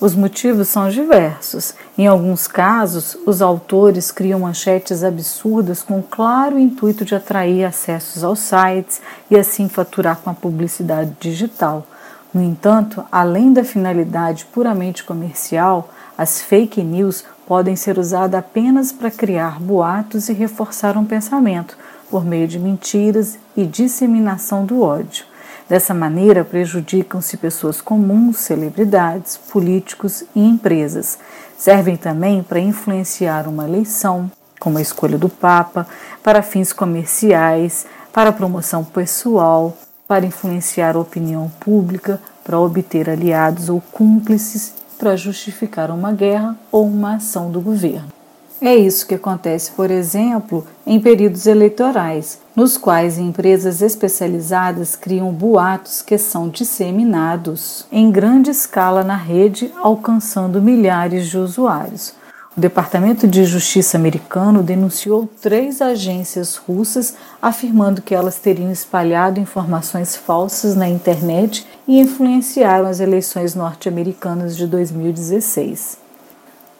Os 0.00 0.14
motivos 0.14 0.68
são 0.68 0.88
diversos. 0.88 1.74
Em 1.98 2.06
alguns 2.06 2.48
casos, 2.48 3.18
os 3.26 3.42
autores 3.42 4.10
criam 4.10 4.40
manchetes 4.40 5.04
absurdas 5.04 5.82
com 5.82 5.98
o 5.98 6.02
claro 6.02 6.58
intuito 6.58 7.04
de 7.04 7.14
atrair 7.14 7.66
acessos 7.66 8.24
aos 8.24 8.38
sites 8.38 9.02
e 9.30 9.36
assim 9.36 9.68
faturar 9.68 10.16
com 10.16 10.30
a 10.30 10.34
publicidade 10.34 11.12
digital. 11.20 11.86
No 12.32 12.42
entanto, 12.42 13.04
além 13.12 13.52
da 13.52 13.62
finalidade 13.62 14.46
puramente 14.46 15.04
comercial, 15.04 15.90
as 16.16 16.40
fake 16.40 16.82
news 16.82 17.22
podem 17.46 17.76
ser 17.76 17.98
usadas 17.98 18.38
apenas 18.40 18.92
para 18.92 19.10
criar 19.10 19.60
boatos 19.60 20.30
e 20.30 20.32
reforçar 20.32 20.96
um 20.96 21.04
pensamento 21.04 21.76
por 22.10 22.24
meio 22.24 22.48
de 22.48 22.58
mentiras 22.58 23.38
e 23.54 23.66
disseminação 23.66 24.64
do 24.64 24.80
ódio. 24.80 25.26
Dessa 25.70 25.94
maneira, 25.94 26.44
prejudicam-se 26.44 27.36
pessoas 27.36 27.80
comuns, 27.80 28.38
celebridades, 28.38 29.36
políticos 29.36 30.24
e 30.34 30.40
empresas. 30.40 31.16
Servem 31.56 31.96
também 31.96 32.42
para 32.42 32.58
influenciar 32.58 33.46
uma 33.46 33.68
eleição, 33.68 34.28
como 34.58 34.78
a 34.78 34.82
escolha 34.82 35.16
do 35.16 35.28
Papa, 35.28 35.86
para 36.24 36.42
fins 36.42 36.72
comerciais, 36.72 37.86
para 38.12 38.32
promoção 38.32 38.82
pessoal, 38.82 39.78
para 40.08 40.26
influenciar 40.26 40.96
a 40.96 40.98
opinião 40.98 41.48
pública, 41.60 42.20
para 42.42 42.58
obter 42.58 43.08
aliados 43.08 43.68
ou 43.68 43.80
cúmplices, 43.80 44.74
para 44.98 45.14
justificar 45.14 45.92
uma 45.92 46.10
guerra 46.10 46.56
ou 46.72 46.84
uma 46.84 47.14
ação 47.14 47.48
do 47.48 47.60
governo. 47.60 48.19
É 48.62 48.76
isso 48.76 49.06
que 49.06 49.14
acontece, 49.14 49.70
por 49.70 49.90
exemplo, 49.90 50.66
em 50.86 51.00
períodos 51.00 51.46
eleitorais, 51.46 52.38
nos 52.54 52.76
quais 52.76 53.16
empresas 53.16 53.80
especializadas 53.80 54.94
criam 54.94 55.32
boatos 55.32 56.02
que 56.02 56.18
são 56.18 56.46
disseminados 56.46 57.86
em 57.90 58.10
grande 58.10 58.50
escala 58.50 59.02
na 59.02 59.16
rede, 59.16 59.72
alcançando 59.82 60.60
milhares 60.60 61.28
de 61.28 61.38
usuários. 61.38 62.12
O 62.54 62.60
Departamento 62.60 63.26
de 63.26 63.46
Justiça 63.46 63.96
americano 63.96 64.62
denunciou 64.62 65.26
três 65.40 65.80
agências 65.80 66.56
russas 66.56 67.14
afirmando 67.40 68.02
que 68.02 68.14
elas 68.14 68.38
teriam 68.38 68.70
espalhado 68.70 69.40
informações 69.40 70.16
falsas 70.16 70.76
na 70.76 70.86
internet 70.86 71.66
e 71.88 71.98
influenciaram 71.98 72.86
as 72.86 73.00
eleições 73.00 73.54
norte-americanas 73.54 74.54
de 74.54 74.66
2016. 74.66 75.99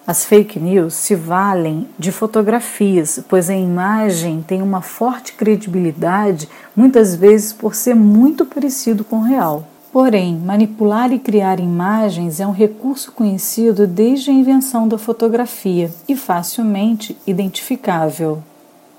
As 0.07 0.25
fake 0.25 0.59
news 0.59 0.95
se 0.95 1.15
valem 1.15 1.87
de 1.99 2.11
fotografias, 2.11 3.23
pois 3.29 3.51
a 3.51 3.55
imagem 3.55 4.43
tem 4.43 4.63
uma 4.63 4.81
forte 4.81 5.35
credibilidade, 5.35 6.49
muitas 6.75 7.15
vezes 7.15 7.53
por 7.53 7.75
ser 7.75 7.95
muito 7.95 8.45
parecido 8.45 9.05
com 9.05 9.17
o 9.17 9.25
real. 9.25 9.67
Porém, 9.93 10.37
manipular 10.37 11.13
e 11.13 11.19
criar 11.19 11.59
imagens 11.59 12.39
é 12.41 12.47
um 12.47 12.53
recurso 12.53 13.13
conhecido 13.13 13.87
desde 13.87 14.31
a 14.31 14.35
invenção 14.35 14.87
da 14.87 14.97
fotografia 14.97 15.91
e 16.09 16.17
facilmente 16.17 17.17
identificável. 17.27 18.43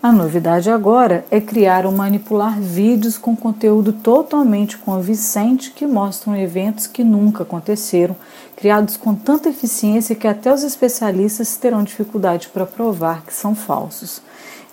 A 0.03 0.12
novidade 0.12 0.67
agora 0.67 1.24
é 1.29 1.39
criar 1.39 1.86
ou 1.86 1.91
manipular 1.91 2.60
vídeos 2.60 3.20
com 3.20 3.36
conteúdo 3.36 3.93
totalmente 3.93 4.75
convincente 4.75 5.70
que 5.70 5.86
mostram 5.86 6.36
eventos 6.36 6.88
que 6.88 7.03
nunca 7.03 7.43
aconteceram, 7.43 8.15
criados 8.55 8.98
com 8.98 9.13
tanta 9.13 9.50
eficiência 9.50 10.15
que 10.15 10.27
até 10.27 10.51
os 10.51 10.63
especialistas 10.63 11.55
terão 11.55 11.84
dificuldade 11.84 12.50
para 12.50 12.65
provar 12.65 13.22
que 13.22 13.31
são 13.31 13.53
falsos. 13.53 14.24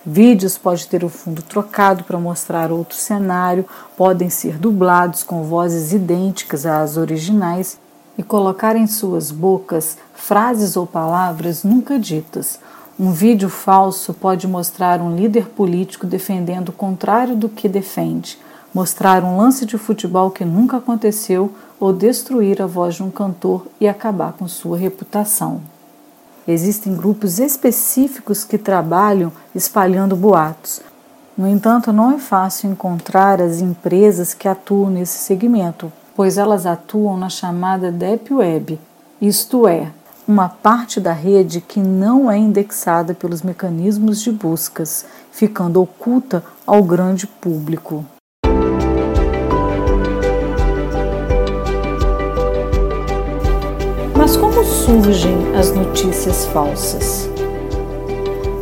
Vídeos 0.03 0.57
podem 0.57 0.85
ter 0.87 1.03
o 1.03 1.09
fundo 1.09 1.43
trocado 1.43 2.03
para 2.05 2.17
mostrar 2.17 2.71
outro 2.71 2.97
cenário, 2.97 3.67
podem 3.95 4.31
ser 4.31 4.57
dublados 4.57 5.21
com 5.21 5.43
vozes 5.43 5.93
idênticas 5.93 6.65
às 6.65 6.97
originais 6.97 7.77
e 8.17 8.23
colocar 8.23 8.75
em 8.75 8.87
suas 8.87 9.29
bocas 9.29 9.95
frases 10.15 10.75
ou 10.75 10.87
palavras 10.87 11.63
nunca 11.63 11.99
ditas 11.99 12.59
um 12.99 13.13
vídeo 13.13 13.47
falso 13.47 14.13
pode 14.13 14.45
mostrar 14.45 14.99
um 14.99 15.15
líder 15.15 15.47
político 15.47 16.05
defendendo 16.05 16.69
o 16.69 16.73
contrário 16.73 17.33
do 17.33 17.47
que 17.47 17.69
defende, 17.69 18.37
mostrar 18.73 19.23
um 19.23 19.37
lance 19.37 19.65
de 19.65 19.77
futebol 19.77 20.29
que 20.29 20.43
nunca 20.43 20.77
aconteceu 20.77 21.49
ou 21.79 21.93
destruir 21.93 22.61
a 22.61 22.65
voz 22.65 22.95
de 22.95 23.03
um 23.03 23.09
cantor 23.09 23.67
e 23.79 23.87
acabar 23.87 24.33
com 24.33 24.49
sua 24.49 24.77
reputação. 24.77 25.61
Existem 26.45 26.93
grupos 26.93 27.39
específicos 27.39 28.43
que 28.43 28.57
trabalham 28.57 29.31
espalhando 29.55 30.15
boatos. 30.15 30.81
No 31.37 31.47
entanto, 31.47 31.93
não 31.93 32.11
é 32.11 32.17
fácil 32.17 32.69
encontrar 32.69 33.41
as 33.41 33.61
empresas 33.61 34.33
que 34.33 34.47
atuam 34.47 34.89
nesse 34.89 35.19
segmento, 35.19 35.89
pois 36.15 36.37
elas 36.37 36.65
atuam 36.65 37.15
na 37.15 37.29
chamada 37.29 37.93
Deep 37.93 38.33
Web, 38.33 38.77
isto 39.21 39.67
é, 39.67 39.91
uma 40.29 40.47
parte 40.47 40.99
da 40.99 41.11
rede 41.11 41.59
que 41.59 41.79
não 41.79 42.29
é 42.29 42.37
indexada 42.37 43.15
pelos 43.15 43.41
mecanismos 43.41 44.21
de 44.21 44.31
buscas, 44.31 45.03
ficando 45.31 45.81
oculta 45.81 46.43
ao 46.67 46.83
grande 46.83 47.25
público. 47.25 48.05
Mas 54.15 54.37
como 54.37 54.63
surgem 54.63 55.55
as 55.55 55.71
notícias 55.71 56.45
falsas? 56.45 57.27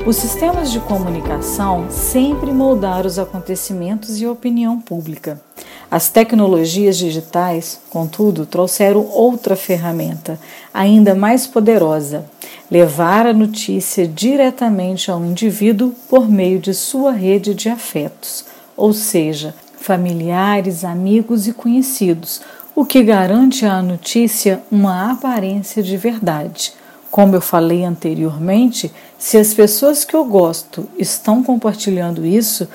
Os 0.05 0.15
sistemas 0.15 0.71
de 0.71 0.79
comunicação 0.79 1.87
sempre 1.91 2.49
moldaram 2.49 3.07
os 3.07 3.19
acontecimentos 3.19 4.21
e 4.21 4.25
a 4.25 4.31
opinião 4.31 4.79
pública. 4.79 5.46
As 5.89 6.09
tecnologias 6.09 6.97
digitais, 6.97 7.79
contudo, 7.89 8.45
trouxeram 8.45 9.05
outra 9.05 9.55
ferramenta, 9.55 10.37
ainda 10.73 11.15
mais 11.15 11.47
poderosa: 11.47 12.25
levar 12.69 13.25
a 13.25 13.33
notícia 13.33 14.05
diretamente 14.05 15.09
ao 15.09 15.23
indivíduo 15.23 15.93
por 16.09 16.29
meio 16.29 16.59
de 16.59 16.73
sua 16.73 17.13
rede 17.13 17.53
de 17.53 17.69
afetos, 17.69 18.43
ou 18.75 18.91
seja, 18.91 19.55
familiares, 19.79 20.83
amigos 20.83 21.47
e 21.47 21.53
conhecidos, 21.53 22.41
o 22.75 22.83
que 22.83 23.01
garante 23.01 23.65
à 23.65 23.81
notícia 23.81 24.61
uma 24.69 25.11
aparência 25.11 25.81
de 25.81 25.95
verdade. 25.95 26.73
Como 27.09 27.33
eu 27.33 27.41
falei 27.41 27.85
anteriormente, 27.85 28.91
se 29.17 29.37
as 29.37 29.53
pessoas 29.53 30.03
que 30.03 30.13
eu 30.13 30.25
gosto 30.25 30.87
estão 30.99 31.41
compartilhando 31.41 32.25
isso, 32.25 32.67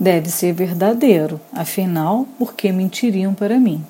deve 0.00 0.30
ser 0.30 0.54
verdadeiro, 0.54 1.38
afinal, 1.52 2.26
por 2.38 2.54
que 2.54 2.72
mentiriam 2.72 3.34
para 3.34 3.60
mim? 3.60 3.84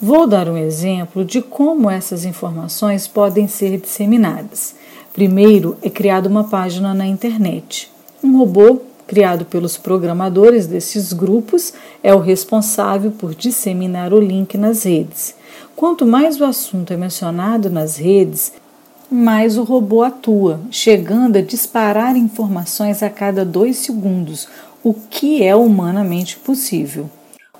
Vou 0.00 0.24
dar 0.24 0.48
um 0.48 0.56
exemplo 0.56 1.24
de 1.24 1.42
como 1.42 1.90
essas 1.90 2.24
informações 2.24 3.08
podem 3.08 3.48
ser 3.48 3.80
disseminadas. 3.80 4.76
Primeiro, 5.12 5.76
é 5.82 5.90
criada 5.90 6.28
uma 6.28 6.44
página 6.44 6.94
na 6.94 7.06
internet. 7.06 7.90
Um 8.22 8.38
robô 8.38 8.80
criado 9.06 9.44
pelos 9.44 9.76
programadores 9.76 10.66
desses 10.66 11.12
grupos 11.12 11.72
é 12.02 12.14
o 12.14 12.20
responsável 12.20 13.10
por 13.10 13.34
disseminar 13.34 14.12
o 14.12 14.20
link 14.20 14.56
nas 14.56 14.84
redes. 14.84 15.34
Quanto 15.74 16.06
mais 16.06 16.40
o 16.40 16.44
assunto 16.44 16.92
é 16.92 16.96
mencionado 16.96 17.68
nas 17.70 17.96
redes, 17.96 18.52
mais 19.10 19.56
o 19.56 19.62
robô 19.62 20.02
atua, 20.02 20.60
chegando 20.70 21.36
a 21.36 21.42
disparar 21.42 22.16
informações 22.16 23.02
a 23.02 23.08
cada 23.08 23.44
dois 23.44 23.76
segundos, 23.76 24.48
o 24.88 24.94
que 24.94 25.42
é 25.42 25.52
humanamente 25.56 26.36
possível. 26.36 27.10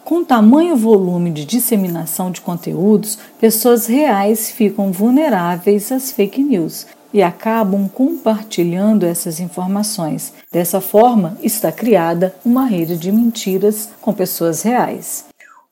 Com 0.05 0.25
tamanho 0.25 0.77
volume 0.77 1.33
de 1.33 1.45
disseminação 1.45 2.31
de 2.31 2.41
conteúdos, 2.41 3.19
pessoas 3.41 3.89
reais 3.89 4.49
ficam 4.49 4.93
vulneráveis 4.93 5.91
às 5.91 6.13
fake 6.13 6.41
news 6.41 6.87
e 7.13 7.25
acabam 7.25 7.89
compartilhando 7.89 9.05
essas 9.05 9.41
informações. 9.41 10.33
Dessa 10.53 10.81
forma, 10.81 11.37
está 11.43 11.73
criada 11.73 12.33
uma 12.45 12.65
rede 12.65 12.97
de 12.97 13.11
mentiras 13.11 13.89
com 14.01 14.13
pessoas 14.13 14.63
reais. 14.63 15.25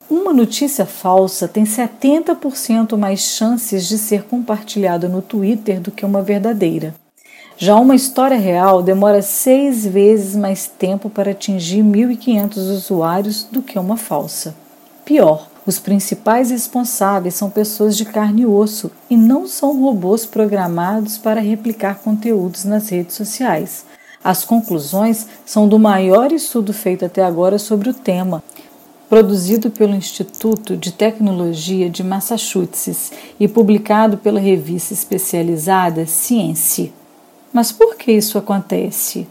Uma 0.09 0.33
notícia 0.33 0.85
falsa 0.85 1.47
tem 1.47 1.63
70% 1.63 2.97
mais 2.97 3.21
chances 3.21 3.87
de 3.87 3.97
ser 3.97 4.23
compartilhada 4.23 5.07
no 5.07 5.21
Twitter 5.21 5.79
do 5.79 5.89
que 5.89 6.05
uma 6.05 6.21
verdadeira. 6.21 6.93
Já 7.57 7.75
uma 7.75 7.95
história 7.95 8.37
real 8.37 8.83
demora 8.83 9.21
seis 9.21 9.85
vezes 9.85 10.35
mais 10.35 10.67
tempo 10.67 11.09
para 11.09 11.31
atingir 11.31 11.81
1.500 11.81 12.57
usuários 12.57 13.47
do 13.49 13.61
que 13.61 13.79
uma 13.79 13.95
falsa. 13.95 14.53
Pior, 15.05 15.47
os 15.65 15.79
principais 15.79 16.51
responsáveis 16.51 17.35
são 17.35 17.49
pessoas 17.49 17.95
de 17.95 18.03
carne 18.03 18.41
e 18.41 18.45
osso 18.45 18.91
e 19.09 19.15
não 19.15 19.47
são 19.47 19.81
robôs 19.81 20.25
programados 20.25 21.17
para 21.17 21.39
replicar 21.39 21.99
conteúdos 21.99 22.65
nas 22.65 22.89
redes 22.89 23.15
sociais. 23.15 23.85
As 24.21 24.43
conclusões 24.43 25.25
são 25.45 25.65
do 25.67 25.79
maior 25.79 26.33
estudo 26.33 26.73
feito 26.73 27.05
até 27.05 27.23
agora 27.23 27.57
sobre 27.57 27.89
o 27.89 27.93
tema 27.93 28.43
produzido 29.09 29.69
pelo 29.69 29.95
Instituto 29.95 30.75
de 30.75 30.91
Tecnologia 30.91 31.89
de 31.89 32.03
Massachusetts 32.03 33.11
e 33.39 33.47
publicado 33.47 34.17
pela 34.17 34.39
revista 34.39 34.93
especializada 34.93 36.05
Science. 36.05 36.91
Mas 37.55 37.71
por 37.71 37.95
que 37.95 38.11
isso 38.11 38.37
acontece? 38.37 39.25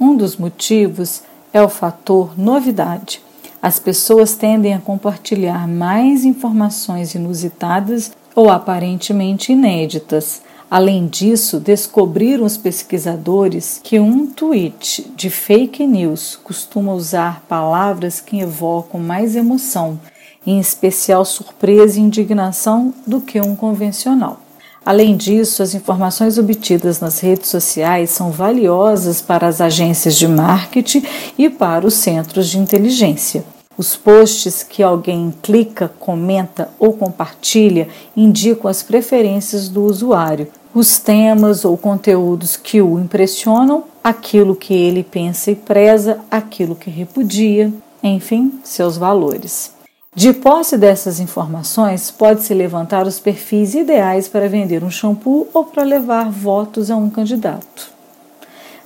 Um 0.00 0.16
dos 0.16 0.38
motivos 0.38 1.22
é 1.52 1.60
o 1.60 1.68
fator 1.68 2.32
novidade. 2.34 3.20
As 3.60 3.78
pessoas 3.78 4.34
tendem 4.34 4.72
a 4.72 4.80
compartilhar 4.80 5.68
mais 5.68 6.24
informações 6.24 7.14
inusitadas 7.14 8.10
ou 8.34 8.48
aparentemente 8.48 9.52
inéditas 9.52 10.40
Além 10.70 11.06
disso, 11.06 11.58
descobriram 11.58 12.44
os 12.44 12.58
pesquisadores 12.58 13.80
que 13.82 13.98
um 13.98 14.26
tweet 14.26 15.10
de 15.16 15.30
fake 15.30 15.86
news 15.86 16.36
costuma 16.36 16.92
usar 16.92 17.42
palavras 17.48 18.20
que 18.20 18.40
evocam 18.40 19.00
mais 19.00 19.34
emoção, 19.34 19.98
em 20.46 20.58
especial 20.60 21.24
surpresa 21.24 21.98
e 21.98 22.02
indignação, 22.02 22.92
do 23.06 23.18
que 23.18 23.40
um 23.40 23.56
convencional. 23.56 24.40
Além 24.88 25.18
disso, 25.18 25.62
as 25.62 25.74
informações 25.74 26.38
obtidas 26.38 26.98
nas 26.98 27.20
redes 27.20 27.50
sociais 27.50 28.08
são 28.08 28.30
valiosas 28.30 29.20
para 29.20 29.46
as 29.46 29.60
agências 29.60 30.16
de 30.16 30.26
marketing 30.26 31.02
e 31.36 31.50
para 31.50 31.86
os 31.86 31.92
centros 31.92 32.48
de 32.48 32.58
inteligência. 32.58 33.44
Os 33.76 33.94
posts 33.94 34.62
que 34.62 34.82
alguém 34.82 35.30
clica, 35.42 35.92
comenta 36.00 36.70
ou 36.78 36.94
compartilha 36.94 37.86
indicam 38.16 38.66
as 38.70 38.82
preferências 38.82 39.68
do 39.68 39.84
usuário, 39.84 40.48
os 40.74 40.98
temas 40.98 41.66
ou 41.66 41.76
conteúdos 41.76 42.56
que 42.56 42.80
o 42.80 42.98
impressionam, 42.98 43.84
aquilo 44.02 44.56
que 44.56 44.72
ele 44.72 45.02
pensa 45.02 45.50
e 45.50 45.54
preza, 45.54 46.18
aquilo 46.30 46.74
que 46.74 46.88
repudia, 46.88 47.70
enfim, 48.02 48.58
seus 48.64 48.96
valores. 48.96 49.70
De 50.18 50.32
posse 50.32 50.76
dessas 50.76 51.20
informações, 51.20 52.10
pode-se 52.10 52.52
levantar 52.52 53.06
os 53.06 53.20
perfis 53.20 53.72
ideais 53.74 54.26
para 54.26 54.48
vender 54.48 54.82
um 54.82 54.90
shampoo 54.90 55.46
ou 55.54 55.64
para 55.64 55.84
levar 55.84 56.28
votos 56.28 56.90
a 56.90 56.96
um 56.96 57.08
candidato. 57.08 57.88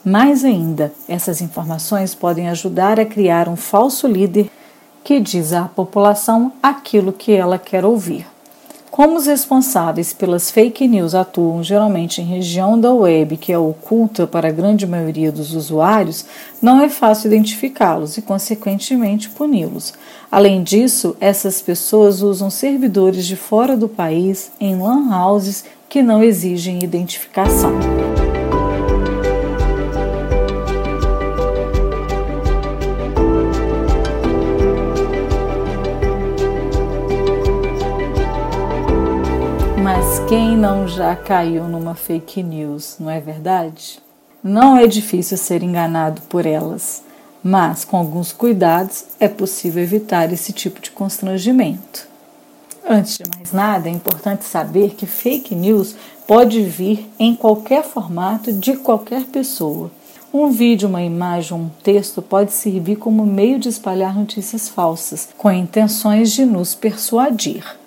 Mais 0.05 0.45
ainda, 0.45 0.93
essas 1.09 1.41
informações 1.41 2.15
podem 2.15 2.51
ajudar 2.51 3.01
a 3.01 3.07
criar 3.07 3.49
um 3.49 3.57
falso 3.57 4.07
líder 4.07 4.51
que 5.03 5.19
diz 5.21 5.55
à 5.55 5.63
população 5.63 6.53
aquilo 6.63 7.15
que 7.15 7.33
ela 7.33 7.59
quer 7.59 7.83
ouvir. 7.83 8.27
Como 8.93 9.17
os 9.17 9.25
responsáveis 9.25 10.13
pelas 10.13 10.51
fake 10.51 10.87
news 10.87 11.15
atuam 11.15 11.63
geralmente 11.63 12.21
em 12.21 12.27
região 12.27 12.79
da 12.79 12.93
web 12.93 13.39
que 13.39 13.51
é 13.51 13.57
oculta 13.57 14.27
para 14.27 14.49
a 14.49 14.53
grande 14.53 14.87
maioria 14.87 15.33
dos 15.33 15.55
usuários, 15.55 16.27
não 16.61 16.79
é 16.79 16.91
fácil 16.91 17.29
identificá-los 17.29 18.19
e, 18.19 18.23
consequentemente, 18.23 19.31
puni-los. 19.31 19.95
Além 20.31 20.63
disso, 20.63 21.17
essas 21.21 21.63
pessoas 21.63 22.21
usam 22.21 22.51
servidores 22.51 23.25
de 23.25 23.35
fora 23.35 23.79
do 23.79 23.89
país 23.89 24.53
em 24.61 24.77
lan 24.77 25.09
houses 25.11 25.65
que 25.89 26.03
não 26.03 26.23
exigem 26.23 26.85
identificação. 26.85 27.73
Não 40.63 40.87
já 40.87 41.17
caiu 41.17 41.65
numa 41.65 41.93
fake 41.93 42.41
news, 42.41 42.95
não 43.01 43.11
é 43.11 43.19
verdade? 43.19 43.99
Não 44.45 44.77
é 44.77 44.87
difícil 44.87 45.37
ser 45.37 45.61
enganado 45.61 46.23
por 46.29 46.47
elas, 46.47 47.03
mas 47.43 47.85
com 47.85 47.97
alguns 47.97 48.31
cuidados 48.31 49.07
é 49.19 49.27
possível 49.27 49.83
evitar 49.83 50.33
esse 50.33 50.53
tipo 50.53 50.81
de 50.81 50.93
constrangimento. 50.93 52.07
Antes 52.89 53.19
de 53.19 53.25
mais 53.37 53.51
nada, 53.51 53.89
é 53.89 53.93
importante 53.93 54.45
saber 54.45 54.91
que 54.91 55.05
fake 55.05 55.53
news 55.53 55.97
pode 56.29 56.63
vir 56.63 57.11
em 57.19 57.35
qualquer 57.35 57.83
formato 57.83 58.53
de 58.53 58.77
qualquer 58.77 59.25
pessoa. 59.25 59.91
Um 60.33 60.49
vídeo, 60.49 60.89
uma 60.89 61.03
imagem 61.03 61.59
um 61.59 61.69
texto 61.83 62.23
pode 62.23 62.53
servir 62.53 62.95
como 62.95 63.27
meio 63.27 63.59
de 63.59 63.69
espalhar 63.69 64.15
notícias 64.15 64.69
falsas, 64.69 65.29
com 65.37 65.51
intenções 65.51 66.31
de 66.31 66.45
nos 66.45 66.73
persuadir. 66.73 67.82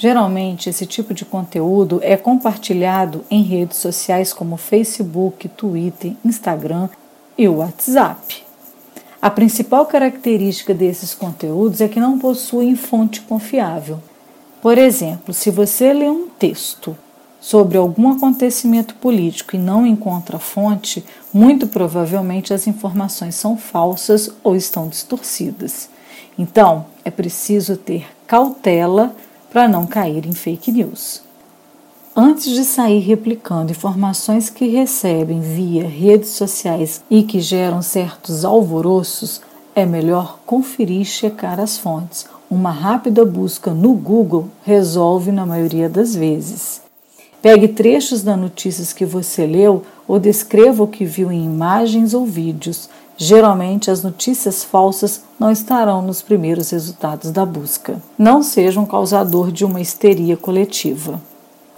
Geralmente, 0.00 0.70
esse 0.70 0.86
tipo 0.86 1.12
de 1.12 1.26
conteúdo 1.26 2.00
é 2.02 2.16
compartilhado 2.16 3.22
em 3.30 3.42
redes 3.42 3.76
sociais 3.76 4.32
como 4.32 4.56
Facebook, 4.56 5.46
Twitter, 5.50 6.14
Instagram 6.24 6.88
e 7.36 7.46
WhatsApp. 7.46 8.42
A 9.20 9.28
principal 9.28 9.84
característica 9.84 10.72
desses 10.72 11.14
conteúdos 11.14 11.82
é 11.82 11.88
que 11.88 12.00
não 12.00 12.18
possuem 12.18 12.74
fonte 12.76 13.20
confiável. 13.20 14.00
Por 14.62 14.78
exemplo, 14.78 15.34
se 15.34 15.50
você 15.50 15.92
lê 15.92 16.08
um 16.08 16.28
texto 16.28 16.96
sobre 17.38 17.76
algum 17.76 18.10
acontecimento 18.10 18.94
político 18.94 19.54
e 19.54 19.58
não 19.58 19.84
encontra 19.84 20.38
fonte, 20.38 21.04
muito 21.30 21.66
provavelmente 21.66 22.54
as 22.54 22.66
informações 22.66 23.34
são 23.34 23.54
falsas 23.54 24.30
ou 24.42 24.56
estão 24.56 24.88
distorcidas. 24.88 25.90
Então, 26.38 26.86
é 27.04 27.10
preciso 27.10 27.76
ter 27.76 28.06
cautela 28.26 29.14
para 29.50 29.68
não 29.68 29.86
cair 29.86 30.26
em 30.26 30.32
fake 30.32 30.72
news. 30.72 31.22
Antes 32.14 32.52
de 32.52 32.64
sair 32.64 32.98
replicando 33.00 33.70
informações 33.70 34.50
que 34.50 34.66
recebem 34.66 35.40
via 35.40 35.86
redes 35.86 36.30
sociais 36.30 37.02
e 37.10 37.22
que 37.22 37.40
geram 37.40 37.82
certos 37.82 38.44
alvoroços, 38.44 39.40
é 39.74 39.86
melhor 39.86 40.40
conferir 40.44 41.02
e 41.02 41.04
checar 41.04 41.60
as 41.60 41.78
fontes. 41.78 42.26
Uma 42.50 42.72
rápida 42.72 43.24
busca 43.24 43.72
no 43.72 43.92
Google 43.94 44.48
resolve 44.64 45.30
na 45.30 45.46
maioria 45.46 45.88
das 45.88 46.14
vezes. 46.14 46.82
Pegue 47.40 47.68
trechos 47.68 48.22
das 48.22 48.38
notícias 48.38 48.92
que 48.92 49.06
você 49.06 49.46
leu 49.46 49.84
ou 50.06 50.18
descreva 50.18 50.82
o 50.82 50.88
que 50.88 51.04
viu 51.04 51.30
em 51.30 51.44
imagens 51.44 52.12
ou 52.12 52.26
vídeos. 52.26 52.90
Geralmente, 53.22 53.90
as 53.90 54.02
notícias 54.02 54.64
falsas 54.64 55.22
não 55.38 55.52
estarão 55.52 56.00
nos 56.00 56.22
primeiros 56.22 56.70
resultados 56.70 57.30
da 57.30 57.44
busca. 57.44 58.00
Não 58.16 58.42
seja 58.42 58.80
um 58.80 58.86
causador 58.86 59.52
de 59.52 59.62
uma 59.62 59.78
histeria 59.78 60.38
coletiva. 60.38 61.20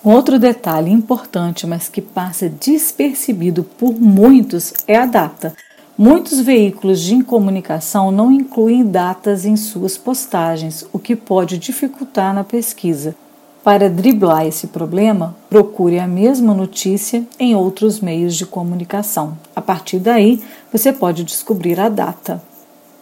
Outro 0.05 0.38
detalhe 0.38 0.92
importante, 0.92 1.66
mas 1.66 1.88
que 1.88 2.00
passa 2.00 2.48
despercebido 2.48 3.64
por 3.64 3.92
muitos, 3.92 4.72
é 4.87 4.96
a 4.96 5.05
data. 5.05 5.52
Muitos 5.98 6.38
veículos 6.38 7.00
de 7.00 7.24
comunicação 7.24 8.12
não 8.12 8.31
incluem 8.31 8.87
datas 8.87 9.44
em 9.44 9.57
suas 9.57 9.98
postagens, 9.98 10.87
o 10.92 10.98
que 11.00 11.16
pode 11.16 11.59
dificultar 11.59 12.33
na 12.33 12.44
pesquisa. 12.44 13.16
Para 13.64 13.88
driblar 13.88 14.44
esse 14.44 14.66
problema, 14.66 15.37
procure 15.48 16.01
a 16.01 16.07
mesma 16.07 16.53
notícia 16.53 17.25
em 17.38 17.55
outros 17.55 18.01
meios 18.01 18.35
de 18.35 18.44
comunicação. 18.44 19.38
A 19.55 19.61
partir 19.61 20.01
daí, 20.01 20.42
você 20.72 20.92
pode 20.92 21.22
descobrir 21.22 21.79
a 21.79 21.88
data. 21.88 22.42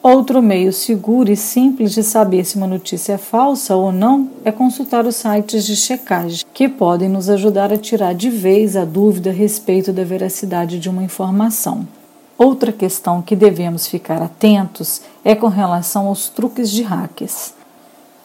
Outro 0.03 0.43
meio 0.43 0.71
seguro 0.71 1.33
e 1.33 1.37
simples 1.37 1.93
de 1.93 2.03
saber 2.03 2.45
se 2.45 2.57
uma 2.57 2.67
notícia 2.67 3.15
é 3.15 3.19
falsa 3.19 3.75
ou 3.75 3.91
não 3.91 4.31
é 4.45 4.53
consultar 4.53 5.07
os 5.07 5.17
sites 5.17 5.65
de 5.65 5.77
checagem, 5.77 6.45
que 6.53 6.69
podem 6.69 7.09
nos 7.09 7.31
ajudar 7.31 7.73
a 7.73 7.79
tirar 7.79 8.15
de 8.15 8.29
vez 8.29 8.77
a 8.77 8.85
dúvida 8.85 9.31
a 9.31 9.33
respeito 9.33 9.95
da 9.95 10.05
veracidade 10.05 10.79
de 10.79 10.91
uma 10.91 11.03
informação. 11.03 11.89
Outra 12.37 12.71
questão 12.71 13.23
que 13.23 13.37
devemos 13.37 13.87
ficar 13.87 14.21
atentos 14.23 15.01
é 15.25 15.35
com 15.35 15.49
relação 15.49 16.07
aos 16.07 16.29
truques 16.29 16.71
de 16.71 16.83
hackers. 16.83 17.60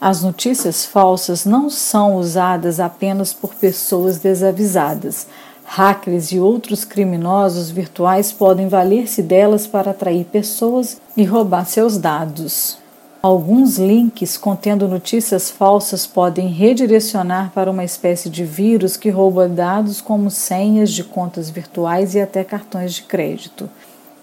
As 0.07 0.21
notícias 0.21 0.85
falsas 0.85 1.45
não 1.45 1.67
são 1.67 2.17
usadas 2.17 2.79
apenas 2.79 3.33
por 3.33 3.55
pessoas 3.55 4.19
desavisadas. 4.19 5.25
Hackers 5.63 6.31
e 6.31 6.39
outros 6.39 6.85
criminosos 6.85 7.71
virtuais 7.71 8.31
podem 8.31 8.67
valer-se 8.67 9.23
delas 9.23 9.65
para 9.65 9.89
atrair 9.89 10.25
pessoas 10.25 11.01
e 11.17 11.23
roubar 11.23 11.65
seus 11.65 11.97
dados. 11.97 12.77
Alguns 13.19 13.79
links 13.79 14.37
contendo 14.37 14.87
notícias 14.87 15.49
falsas 15.49 16.05
podem 16.05 16.49
redirecionar 16.49 17.51
para 17.51 17.71
uma 17.71 17.83
espécie 17.83 18.29
de 18.29 18.45
vírus 18.45 18.95
que 18.95 19.09
rouba 19.09 19.47
dados 19.47 20.01
como 20.01 20.29
senhas 20.29 20.91
de 20.91 21.03
contas 21.03 21.49
virtuais 21.49 22.13
e 22.13 22.21
até 22.21 22.43
cartões 22.43 22.93
de 22.93 23.01
crédito. 23.01 23.67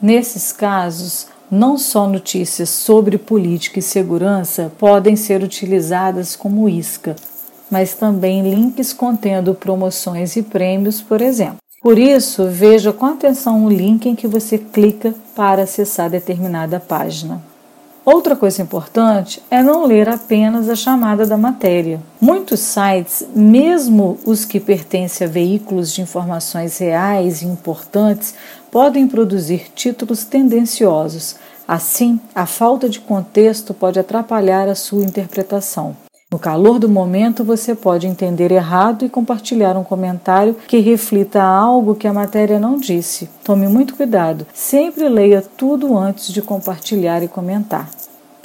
Nesses 0.01 0.53
casos, 0.53 1.27
não 1.53 1.77
só 1.77 2.09
notícias 2.09 2.71
sobre 2.71 3.19
política 3.19 3.79
e 3.79 3.83
segurança 3.83 4.73
podem 4.79 5.15
ser 5.15 5.43
utilizadas 5.43 6.35
como 6.35 6.67
isca, 6.67 7.15
mas 7.71 7.93
também 7.93 8.49
links 8.49 8.95
contendo 8.95 9.55
promoções 9.55 10.35
e 10.35 10.43
prêmios, 10.43 11.03
por 11.03 11.21
exemplo. 11.21 11.59
Por 11.83 11.99
isso, 11.99 12.49
veja 12.49 12.91
com 12.91 13.05
atenção 13.05 13.67
o 13.67 13.69
link 13.69 14.09
em 14.09 14.15
que 14.15 14.27
você 14.27 14.57
clica 14.57 15.15
para 15.37 15.65
acessar 15.65 16.09
determinada 16.09 16.81
página. 16.81 17.43
Outra 18.05 18.35
coisa 18.35 18.61
importante 18.61 19.41
é 19.49 19.63
não 19.63 19.87
ler 19.87 20.09
apenas 20.09 20.69
a 20.69 20.75
chamada 20.75 21.25
da 21.25 21.37
matéria. 21.37 22.01
Muitos 22.21 22.59
sites, 22.59 23.25
mesmo 23.33 24.19
os 24.27 24.45
que 24.45 24.59
pertencem 24.59 25.25
a 25.25 25.31
veículos 25.31 25.93
de 25.93 26.03
informações 26.03 26.79
reais 26.79 27.43
e 27.43 27.47
importantes, 27.47 28.35
podem 28.73 29.07
produzir 29.07 29.71
títulos 29.73 30.25
tendenciosos. 30.25 31.37
Assim, 31.67 32.21
a 32.35 32.45
falta 32.45 32.89
de 32.89 32.99
contexto 32.99 33.73
pode 33.73 34.01
atrapalhar 34.01 34.69
a 34.69 34.75
sua 34.75 35.05
interpretação. 35.05 35.97
No 36.33 36.39
calor 36.39 36.79
do 36.79 36.89
momento, 36.89 37.45
você 37.45 37.75
pode 37.75 38.07
entender 38.07 38.51
errado 38.51 39.05
e 39.05 39.09
compartilhar 39.11 39.77
um 39.77 39.85
comentário 39.85 40.57
que 40.67 40.79
reflita 40.79 41.43
algo 41.43 41.95
que 41.95 42.09
a 42.09 42.13
matéria 42.13 42.59
não 42.59 42.79
disse. 42.79 43.29
Tome 43.45 43.69
muito 43.69 43.95
cuidado, 43.95 44.47
sempre 44.55 45.11
leia 45.11 45.45
tudo 45.59 45.95
antes 45.95 46.33
de 46.33 46.41
compartilhar 46.41 47.23
e 47.23 47.29
comentar. 47.29 47.91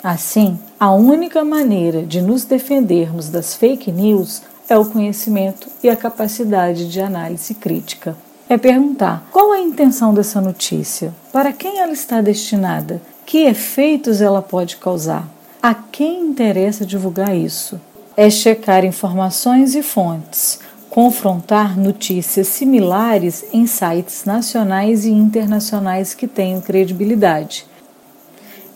Assim, 0.04 0.60
a 0.78 0.92
única 0.92 1.46
maneira 1.46 2.04
de 2.04 2.22
nos 2.22 2.44
defendermos 2.44 3.30
das 3.30 3.56
fake 3.56 3.90
news 3.90 4.42
é 4.68 4.78
o 4.78 4.84
conhecimento 4.84 5.70
e 5.82 5.90
a 5.90 5.96
capacidade 5.96 6.90
de 6.90 7.00
análise 7.00 7.54
crítica. 7.54 8.18
É 8.50 8.58
perguntar 8.58 9.26
qual 9.32 9.54
a 9.54 9.62
intenção 9.62 10.14
dessa 10.14 10.42
notícia, 10.42 11.14
para 11.32 11.54
quem 11.54 11.80
ela 11.80 11.94
está 11.94 12.20
destinada, 12.20 13.02
que 13.26 13.46
efeitos 13.46 14.20
ela 14.20 14.42
pode 14.42 14.76
causar, 14.76 15.37
a 15.62 15.74
quem 15.74 16.22
interessa 16.22 16.86
divulgar 16.86 17.36
isso. 17.36 17.80
É 18.16 18.30
checar 18.30 18.84
informações 18.84 19.76
e 19.76 19.84
fontes, 19.84 20.60
confrontar 20.90 21.78
notícias 21.78 22.48
similares 22.48 23.46
em 23.54 23.68
sites 23.68 24.26
nacionais 24.26 25.06
e 25.06 25.12
internacionais 25.12 26.14
que 26.14 26.28
tenham 26.28 26.62
credibilidade. 26.62 27.66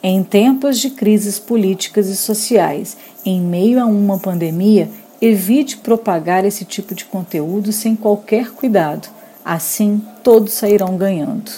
Em 0.04 0.24
tempos 0.24 0.80
de 0.80 0.90
crises 0.92 1.40
políticas 1.40 2.08
e 2.08 2.18
sociais, 2.18 2.98
em 3.26 3.40
meio 3.42 3.82
a 3.82 3.86
uma 3.86 4.20
pandemia, 4.20 4.90
evite 5.22 5.78
propagar 5.78 6.44
esse 6.46 6.66
tipo 6.66 6.96
de 6.96 7.06
conteúdo 7.06 7.72
sem 7.72 7.96
qualquer 7.96 8.52
cuidado 8.52 9.08
Assim, 9.44 10.02
todos 10.24 10.54
sairão 10.54 10.96
ganhando. 10.96 11.52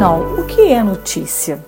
Afinal, 0.00 0.22
o 0.38 0.46
que 0.46 0.72
é 0.72 0.82
notícia? 0.82 1.62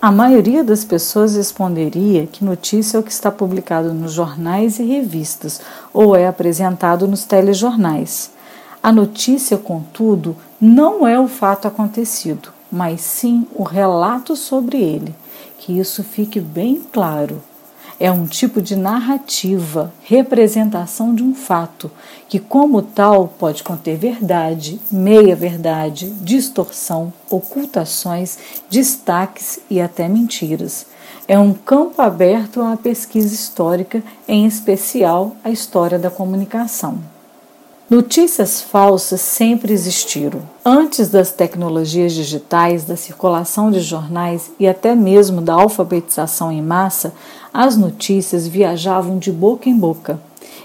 A 0.00 0.10
maioria 0.10 0.64
das 0.64 0.84
pessoas 0.84 1.36
responderia 1.36 2.26
que 2.26 2.42
notícia 2.42 2.96
é 2.96 3.00
o 3.00 3.02
que 3.02 3.12
está 3.12 3.30
publicado 3.30 3.92
nos 3.92 4.14
jornais 4.14 4.78
e 4.78 4.84
revistas 4.84 5.60
ou 5.92 6.16
é 6.16 6.26
apresentado 6.26 7.06
nos 7.06 7.24
telejornais. 7.24 8.30
A 8.82 8.90
notícia, 8.90 9.58
contudo, 9.58 10.34
não 10.58 11.06
é 11.06 11.20
o 11.20 11.28
fato 11.28 11.68
acontecido, 11.68 12.48
mas 12.70 13.02
sim 13.02 13.46
o 13.54 13.64
relato 13.64 14.34
sobre 14.34 14.78
ele. 14.78 15.14
Que 15.58 15.78
isso 15.78 16.02
fique 16.02 16.40
bem 16.40 16.82
claro. 16.90 17.42
É 18.02 18.10
um 18.10 18.26
tipo 18.26 18.60
de 18.60 18.74
narrativa, 18.74 19.92
representação 20.02 21.14
de 21.14 21.22
um 21.22 21.36
fato, 21.36 21.88
que, 22.28 22.40
como 22.40 22.82
tal, 22.82 23.28
pode 23.38 23.62
conter 23.62 23.96
verdade, 23.96 24.80
meia-verdade, 24.90 26.10
distorção, 26.20 27.12
ocultações, 27.30 28.38
destaques 28.68 29.60
e 29.70 29.80
até 29.80 30.08
mentiras. 30.08 30.86
É 31.28 31.38
um 31.38 31.52
campo 31.52 32.02
aberto 32.02 32.60
à 32.60 32.76
pesquisa 32.76 33.32
histórica, 33.32 34.02
em 34.26 34.46
especial 34.46 35.36
a 35.44 35.50
história 35.50 35.96
da 35.96 36.10
comunicação. 36.10 36.98
Notícias 37.92 38.62
falsas 38.62 39.20
sempre 39.20 39.70
existiram. 39.70 40.40
Antes 40.64 41.10
das 41.10 41.30
tecnologias 41.30 42.14
digitais, 42.14 42.84
da 42.84 42.96
circulação 42.96 43.70
de 43.70 43.80
jornais 43.80 44.50
e 44.58 44.66
até 44.66 44.94
mesmo 44.94 45.42
da 45.42 45.52
alfabetização 45.52 46.50
em 46.50 46.62
massa, 46.62 47.12
as 47.52 47.76
notícias 47.76 48.46
viajavam 48.46 49.18
de 49.18 49.30
boca 49.30 49.68
em 49.68 49.76
boca. 49.76 50.18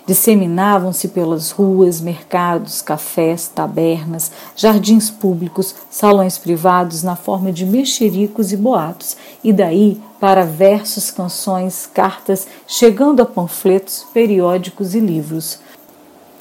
Disseminavam-se 0.06 1.10
pelas 1.10 1.52
ruas, 1.52 2.00
mercados, 2.00 2.82
cafés, 2.82 3.52
tabernas, 3.54 4.32
jardins 4.56 5.10
públicos, 5.10 5.76
salões 5.90 6.38
privados 6.38 7.04
na 7.04 7.18
forma 7.18 7.52
de 7.52 7.66
mexericos 7.66 8.54
e 8.54 8.58
boatos, 8.58 9.18
e 9.44 9.52
daí 9.52 10.02
para 10.18 10.46
versos, 10.46 11.12
canções, 11.12 11.86
cartas, 11.94 12.48
chegando 12.66 13.22
a 13.22 13.26
panfletos, 13.26 14.06
periódicos 14.14 14.96
e 14.96 15.00
livros. 15.00 15.60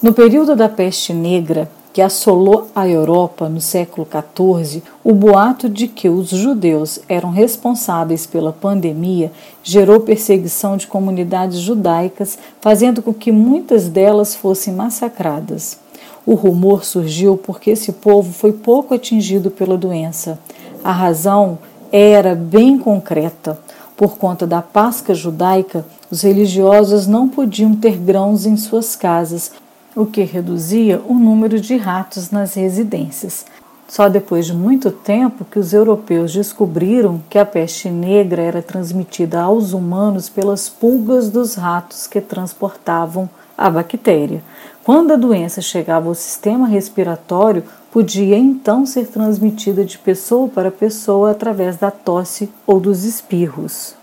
No 0.01 0.13
período 0.13 0.55
da 0.55 0.69
peste 0.69 1.13
negra, 1.13 1.69
que 1.97 2.03
assolou 2.03 2.69
a 2.75 2.87
Europa 2.87 3.49
no 3.49 3.59
século 3.59 4.07
XIV, 4.07 4.83
o 5.03 5.15
boato 5.15 5.67
de 5.67 5.89
que 5.89 6.11
os 6.11 6.29
judeus 6.29 7.01
eram 7.09 7.31
responsáveis 7.31 8.27
pela 8.27 8.53
pandemia 8.53 9.33
gerou 9.63 10.01
perseguição 10.01 10.77
de 10.77 10.87
comunidades 10.87 11.59
judaicas, 11.59 12.39
fazendo 12.61 13.01
com 13.01 13.15
que 13.15 13.33
muitas 13.33 13.89
delas 13.89 14.35
fossem 14.35 14.75
massacradas. 14.75 15.79
O 16.27 16.35
rumor 16.35 16.85
surgiu 16.85 17.39
porque 17.39 17.71
esse 17.71 17.93
povo 17.93 18.31
foi 18.31 18.53
pouco 18.53 18.93
atingido 18.93 19.51
pela 19.51 19.79
doença. 19.79 20.39
A 20.85 20.93
razão 20.93 21.59
era 21.91 22.35
bem 22.35 22.79
concreta. 22.79 23.59
Por 23.97 24.19
conta 24.19 24.47
da 24.47 24.61
Páscoa 24.61 25.15
judaica, 25.15 25.83
os 26.11 26.21
religiosos 26.21 27.07
não 27.07 27.27
podiam 27.27 27.75
ter 27.75 27.97
grãos 27.97 28.45
em 28.45 28.59
suas 28.59 28.95
casas, 28.95 29.51
o 29.97 30.05
que 30.05 30.23
reduzia 30.23 31.01
o 31.09 31.15
número 31.15 31.59
de 31.59 31.77
ratos 31.77 32.31
nas 32.31 32.55
residências. 32.55 33.47
Só 33.89 34.09
depois 34.09 34.47
de 34.47 34.53
muito 34.53 34.91
tempo 34.91 35.45
que 35.45 35.59
os 35.59 35.73
europeus 35.73 36.33
descobriram 36.35 37.23
que 37.31 37.39
a 37.39 37.47
peste 37.47 37.89
negra 37.89 38.43
era 38.43 38.61
transmitida 38.61 39.41
aos 39.41 39.73
humanos 39.73 40.29
pelas 40.29 40.69
pulgas 40.69 41.31
dos 41.31 41.55
ratos 41.55 42.07
que 42.07 42.21
transportavam 42.21 43.29
a 43.57 43.71
bactéria. 43.71 44.43
Quando 44.85 45.13
a 45.13 45.17
doença 45.17 45.63
chegava 45.63 46.09
ao 46.09 46.15
sistema 46.15 46.67
respiratório, 46.67 47.65
podia 47.91 48.37
então 48.37 48.85
ser 48.85 49.07
transmitida 49.07 49.85
de 49.85 49.97
pessoa 49.97 50.49
para 50.49 50.71
pessoa 50.71 51.31
através 51.31 51.77
da 51.77 51.91
tosse 51.91 52.51
ou 52.67 52.79
dos 52.79 53.05
espirros. 53.05 53.95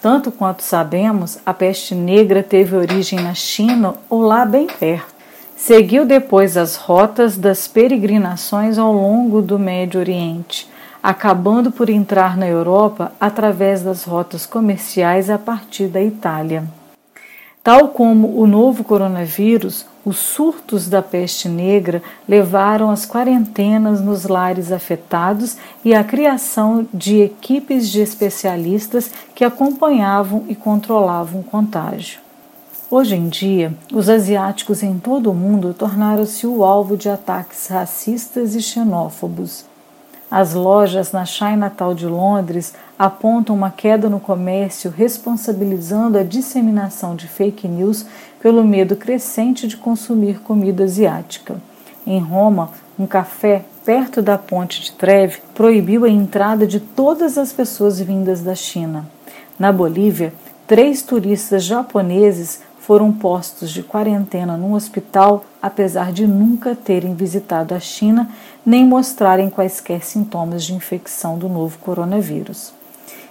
Tanto 0.00 0.30
quanto 0.30 0.62
sabemos, 0.62 1.38
a 1.44 1.54
peste 1.54 1.94
negra 1.94 2.42
teve 2.42 2.76
origem 2.76 3.20
na 3.20 3.34
China 3.34 3.94
ou 4.08 4.20
lá 4.20 4.44
bem 4.44 4.66
perto. 4.66 5.13
Seguiu 5.56 6.04
depois 6.04 6.56
as 6.56 6.74
rotas 6.74 7.36
das 7.36 7.68
peregrinações 7.68 8.76
ao 8.76 8.92
longo 8.92 9.40
do 9.40 9.56
Médio 9.56 10.00
Oriente, 10.00 10.68
acabando 11.00 11.70
por 11.70 11.88
entrar 11.88 12.36
na 12.36 12.46
Europa 12.46 13.12
através 13.20 13.80
das 13.80 14.04
rotas 14.04 14.46
comerciais 14.46 15.30
a 15.30 15.38
partir 15.38 15.86
da 15.86 16.02
Itália. 16.02 16.64
Tal 17.62 17.88
como 17.88 18.38
o 18.38 18.46
novo 18.46 18.84
coronavírus, 18.84 19.86
os 20.04 20.18
surtos 20.18 20.88
da 20.88 21.00
peste 21.00 21.48
negra 21.48 22.02
levaram 22.28 22.90
às 22.90 23.06
quarentenas 23.06 24.02
nos 24.02 24.24
lares 24.24 24.70
afetados 24.72 25.56
e 25.84 25.94
à 25.94 26.02
criação 26.04 26.86
de 26.92 27.22
equipes 27.22 27.88
de 27.88 28.00
especialistas 28.00 29.10
que 29.34 29.44
acompanhavam 29.44 30.44
e 30.48 30.54
controlavam 30.54 31.40
o 31.40 31.44
contágio. 31.44 32.23
Hoje 32.90 33.16
em 33.16 33.28
dia, 33.28 33.74
os 33.92 34.10
asiáticos 34.10 34.82
em 34.82 34.98
todo 34.98 35.30
o 35.30 35.34
mundo 35.34 35.72
tornaram-se 35.72 36.46
o 36.46 36.62
alvo 36.62 36.98
de 36.98 37.08
ataques 37.08 37.66
racistas 37.68 38.54
e 38.54 38.60
xenófobos. 38.60 39.64
As 40.30 40.52
lojas 40.52 41.10
na 41.10 41.24
Chinatown 41.24 41.94
de 41.94 42.06
Londres 42.06 42.74
apontam 42.98 43.56
uma 43.56 43.70
queda 43.70 44.10
no 44.10 44.20
comércio, 44.20 44.92
responsabilizando 44.94 46.18
a 46.18 46.22
disseminação 46.22 47.16
de 47.16 47.26
fake 47.26 47.66
news 47.66 48.04
pelo 48.40 48.62
medo 48.62 48.96
crescente 48.96 49.66
de 49.66 49.78
consumir 49.78 50.40
comida 50.40 50.84
asiática. 50.84 51.56
Em 52.06 52.20
Roma, 52.20 52.70
um 52.98 53.06
café 53.06 53.64
perto 53.82 54.20
da 54.20 54.36
ponte 54.36 54.82
de 54.82 54.92
Treve 54.92 55.38
proibiu 55.54 56.04
a 56.04 56.10
entrada 56.10 56.66
de 56.66 56.80
todas 56.80 57.38
as 57.38 57.50
pessoas 57.50 57.98
vindas 57.98 58.42
da 58.42 58.54
China. 58.54 59.06
Na 59.58 59.72
Bolívia, 59.72 60.34
três 60.66 61.02
turistas 61.02 61.64
japoneses 61.64 62.60
foram 62.86 63.10
postos 63.10 63.70
de 63.70 63.82
quarentena 63.82 64.58
num 64.58 64.74
hospital, 64.74 65.46
apesar 65.62 66.12
de 66.12 66.26
nunca 66.26 66.76
terem 66.76 67.14
visitado 67.14 67.74
a 67.74 67.80
China 67.80 68.28
nem 68.64 68.86
mostrarem 68.86 69.48
quaisquer 69.48 70.04
sintomas 70.04 70.62
de 70.62 70.74
infecção 70.74 71.38
do 71.38 71.48
novo 71.48 71.78
coronavírus. 71.78 72.74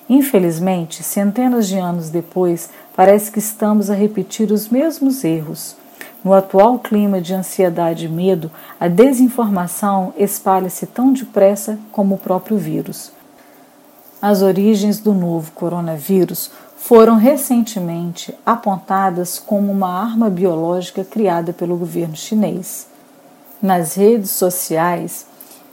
Infelizmente, 0.09 1.03
centenas 1.03 1.67
de 1.67 1.77
anos 1.77 2.09
depois, 2.09 2.71
parece 2.95 3.31
que 3.31 3.37
estamos 3.37 3.91
a 3.91 3.93
repetir 3.93 4.51
os 4.51 4.69
mesmos 4.69 5.23
erros. 5.23 5.75
No 6.23 6.33
atual 6.33 6.79
clima 6.79 7.21
de 7.21 7.35
ansiedade 7.35 8.05
e 8.05 8.09
medo, 8.09 8.49
a 8.79 8.87
desinformação 8.87 10.15
espalha-se 10.17 10.87
tão 10.87 11.13
depressa 11.13 11.77
como 11.91 12.15
o 12.15 12.17
próprio 12.17 12.57
vírus. 12.57 13.11
As 14.19 14.41
origens 14.41 14.99
do 14.99 15.13
novo 15.13 15.51
coronavírus 15.51 16.49
foram 16.83 17.15
recentemente 17.15 18.35
apontadas 18.45 19.39
como 19.39 19.71
uma 19.71 19.87
arma 19.87 20.29
biológica 20.29 21.01
criada 21.01 21.53
pelo 21.53 21.77
governo 21.77 22.13
chinês. 22.13 22.87
Nas 23.61 23.93
redes 23.93 24.31
sociais, 24.31 25.25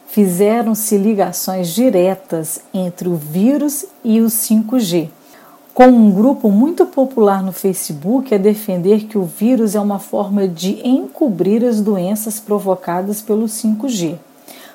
fizeram-se 0.07 0.97
ligações 0.97 1.75
diretas 1.75 2.61
entre 2.73 3.09
o 3.09 3.17
vírus 3.17 3.87
e 4.05 4.21
o 4.21 4.27
5G, 4.27 5.09
com 5.75 5.89
um 5.89 6.13
grupo 6.13 6.49
muito 6.49 6.87
popular 6.87 7.43
no 7.43 7.51
Facebook 7.51 8.33
a 8.33 8.39
defender 8.39 9.07
que 9.07 9.19
o 9.19 9.25
vírus 9.25 9.75
é 9.75 9.81
uma 9.81 9.99
forma 9.99 10.47
de 10.47 10.81
encobrir 10.87 11.65
as 11.65 11.81
doenças 11.81 12.39
provocadas 12.39 13.21
pelo 13.21 13.47
5G. 13.47 14.17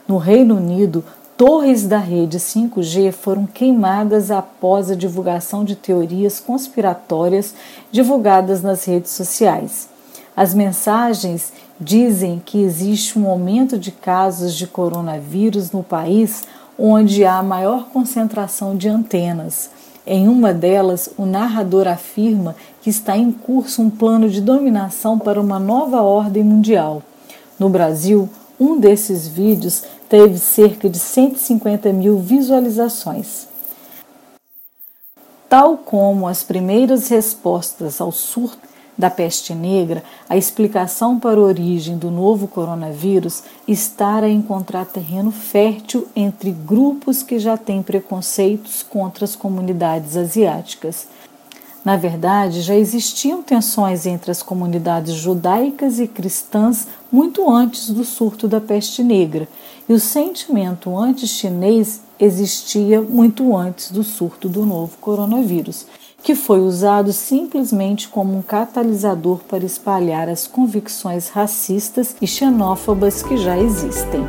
No 0.05 0.17
Reino 0.17 0.57
Unido, 0.57 1.01
Torres 1.37 1.85
da 1.85 1.97
rede 1.97 2.39
5G 2.39 3.11
foram 3.11 3.45
queimadas 3.45 4.31
após 4.31 4.89
a 4.89 4.95
divulgação 4.95 5.65
de 5.65 5.75
teorias 5.75 6.39
conspiratórias 6.39 7.53
divulgadas 7.91 8.61
nas 8.61 8.85
redes 8.85 9.11
sociais. 9.11 9.89
As 10.33 10.53
mensagens 10.53 11.51
dizem 11.77 12.41
que 12.45 12.61
existe 12.61 13.19
um 13.19 13.27
aumento 13.27 13.77
de 13.77 13.91
casos 13.91 14.55
de 14.55 14.65
coronavírus 14.65 15.73
no 15.73 15.83
país 15.83 16.43
onde 16.79 17.25
há 17.25 17.43
maior 17.43 17.89
concentração 17.89 18.73
de 18.73 18.87
antenas. 18.87 19.69
Em 20.07 20.29
uma 20.29 20.53
delas, 20.53 21.09
o 21.17 21.25
narrador 21.25 21.85
afirma 21.85 22.55
que 22.81 22.89
está 22.89 23.17
em 23.17 23.29
curso 23.29 23.81
um 23.81 23.89
plano 23.89 24.29
de 24.29 24.39
dominação 24.39 25.19
para 25.19 25.41
uma 25.41 25.59
nova 25.59 26.01
ordem 26.01 26.45
mundial. 26.45 27.03
No 27.59 27.67
Brasil, 27.67 28.29
um 28.57 28.79
desses 28.79 29.27
vídeos 29.27 29.83
teve 30.15 30.37
cerca 30.37 30.89
de 30.89 30.97
150 30.97 31.91
mil 31.91 32.19
visualizações. 32.19 33.49
Tal 35.49 35.77
como 35.77 36.25
as 36.25 36.41
primeiras 36.41 37.09
respostas 37.09 37.99
ao 37.99 38.13
surto 38.13 38.65
da 38.97 39.09
peste 39.09 39.53
negra, 39.53 40.01
a 40.29 40.37
explicação 40.37 41.19
para 41.19 41.37
a 41.37 41.43
origem 41.43 41.97
do 41.97 42.09
novo 42.09 42.47
coronavírus 42.47 43.43
está 43.67 44.19
a 44.19 44.29
encontrar 44.29 44.85
terreno 44.85 45.33
fértil 45.33 46.07
entre 46.15 46.49
grupos 46.49 47.21
que 47.21 47.37
já 47.37 47.57
têm 47.57 47.83
preconceitos 47.83 48.83
contra 48.83 49.25
as 49.25 49.35
comunidades 49.35 50.15
asiáticas. 50.15 51.09
Na 51.85 51.95
verdade, 51.95 52.63
já 52.63 52.75
existiam 52.75 53.43
tensões 53.43 54.07
entre 54.07 54.31
as 54.31 54.41
comunidades 54.41 55.13
judaicas 55.13 55.99
e 55.99 56.07
cristãs 56.07 56.87
muito 57.11 57.47
antes 57.47 57.91
do 57.91 58.03
surto 58.03 58.47
da 58.47 58.59
peste 58.59 59.03
negra, 59.03 59.47
e 59.87 59.93
o 59.93 59.99
sentimento 59.99 60.97
anti-chinês 60.97 62.01
existia 62.19 62.99
muito 63.03 63.55
antes 63.55 63.91
do 63.91 64.03
surto 64.03 64.49
do 64.49 64.65
novo 64.65 64.97
coronavírus, 64.99 65.85
que 66.23 66.33
foi 66.33 66.59
usado 66.59 67.13
simplesmente 67.13 68.07
como 68.07 68.35
um 68.35 68.41
catalisador 68.41 69.41
para 69.47 69.63
espalhar 69.63 70.27
as 70.27 70.47
convicções 70.47 71.29
racistas 71.29 72.15
e 72.19 72.25
xenófobas 72.25 73.21
que 73.21 73.37
já 73.37 73.59
existem. 73.59 74.21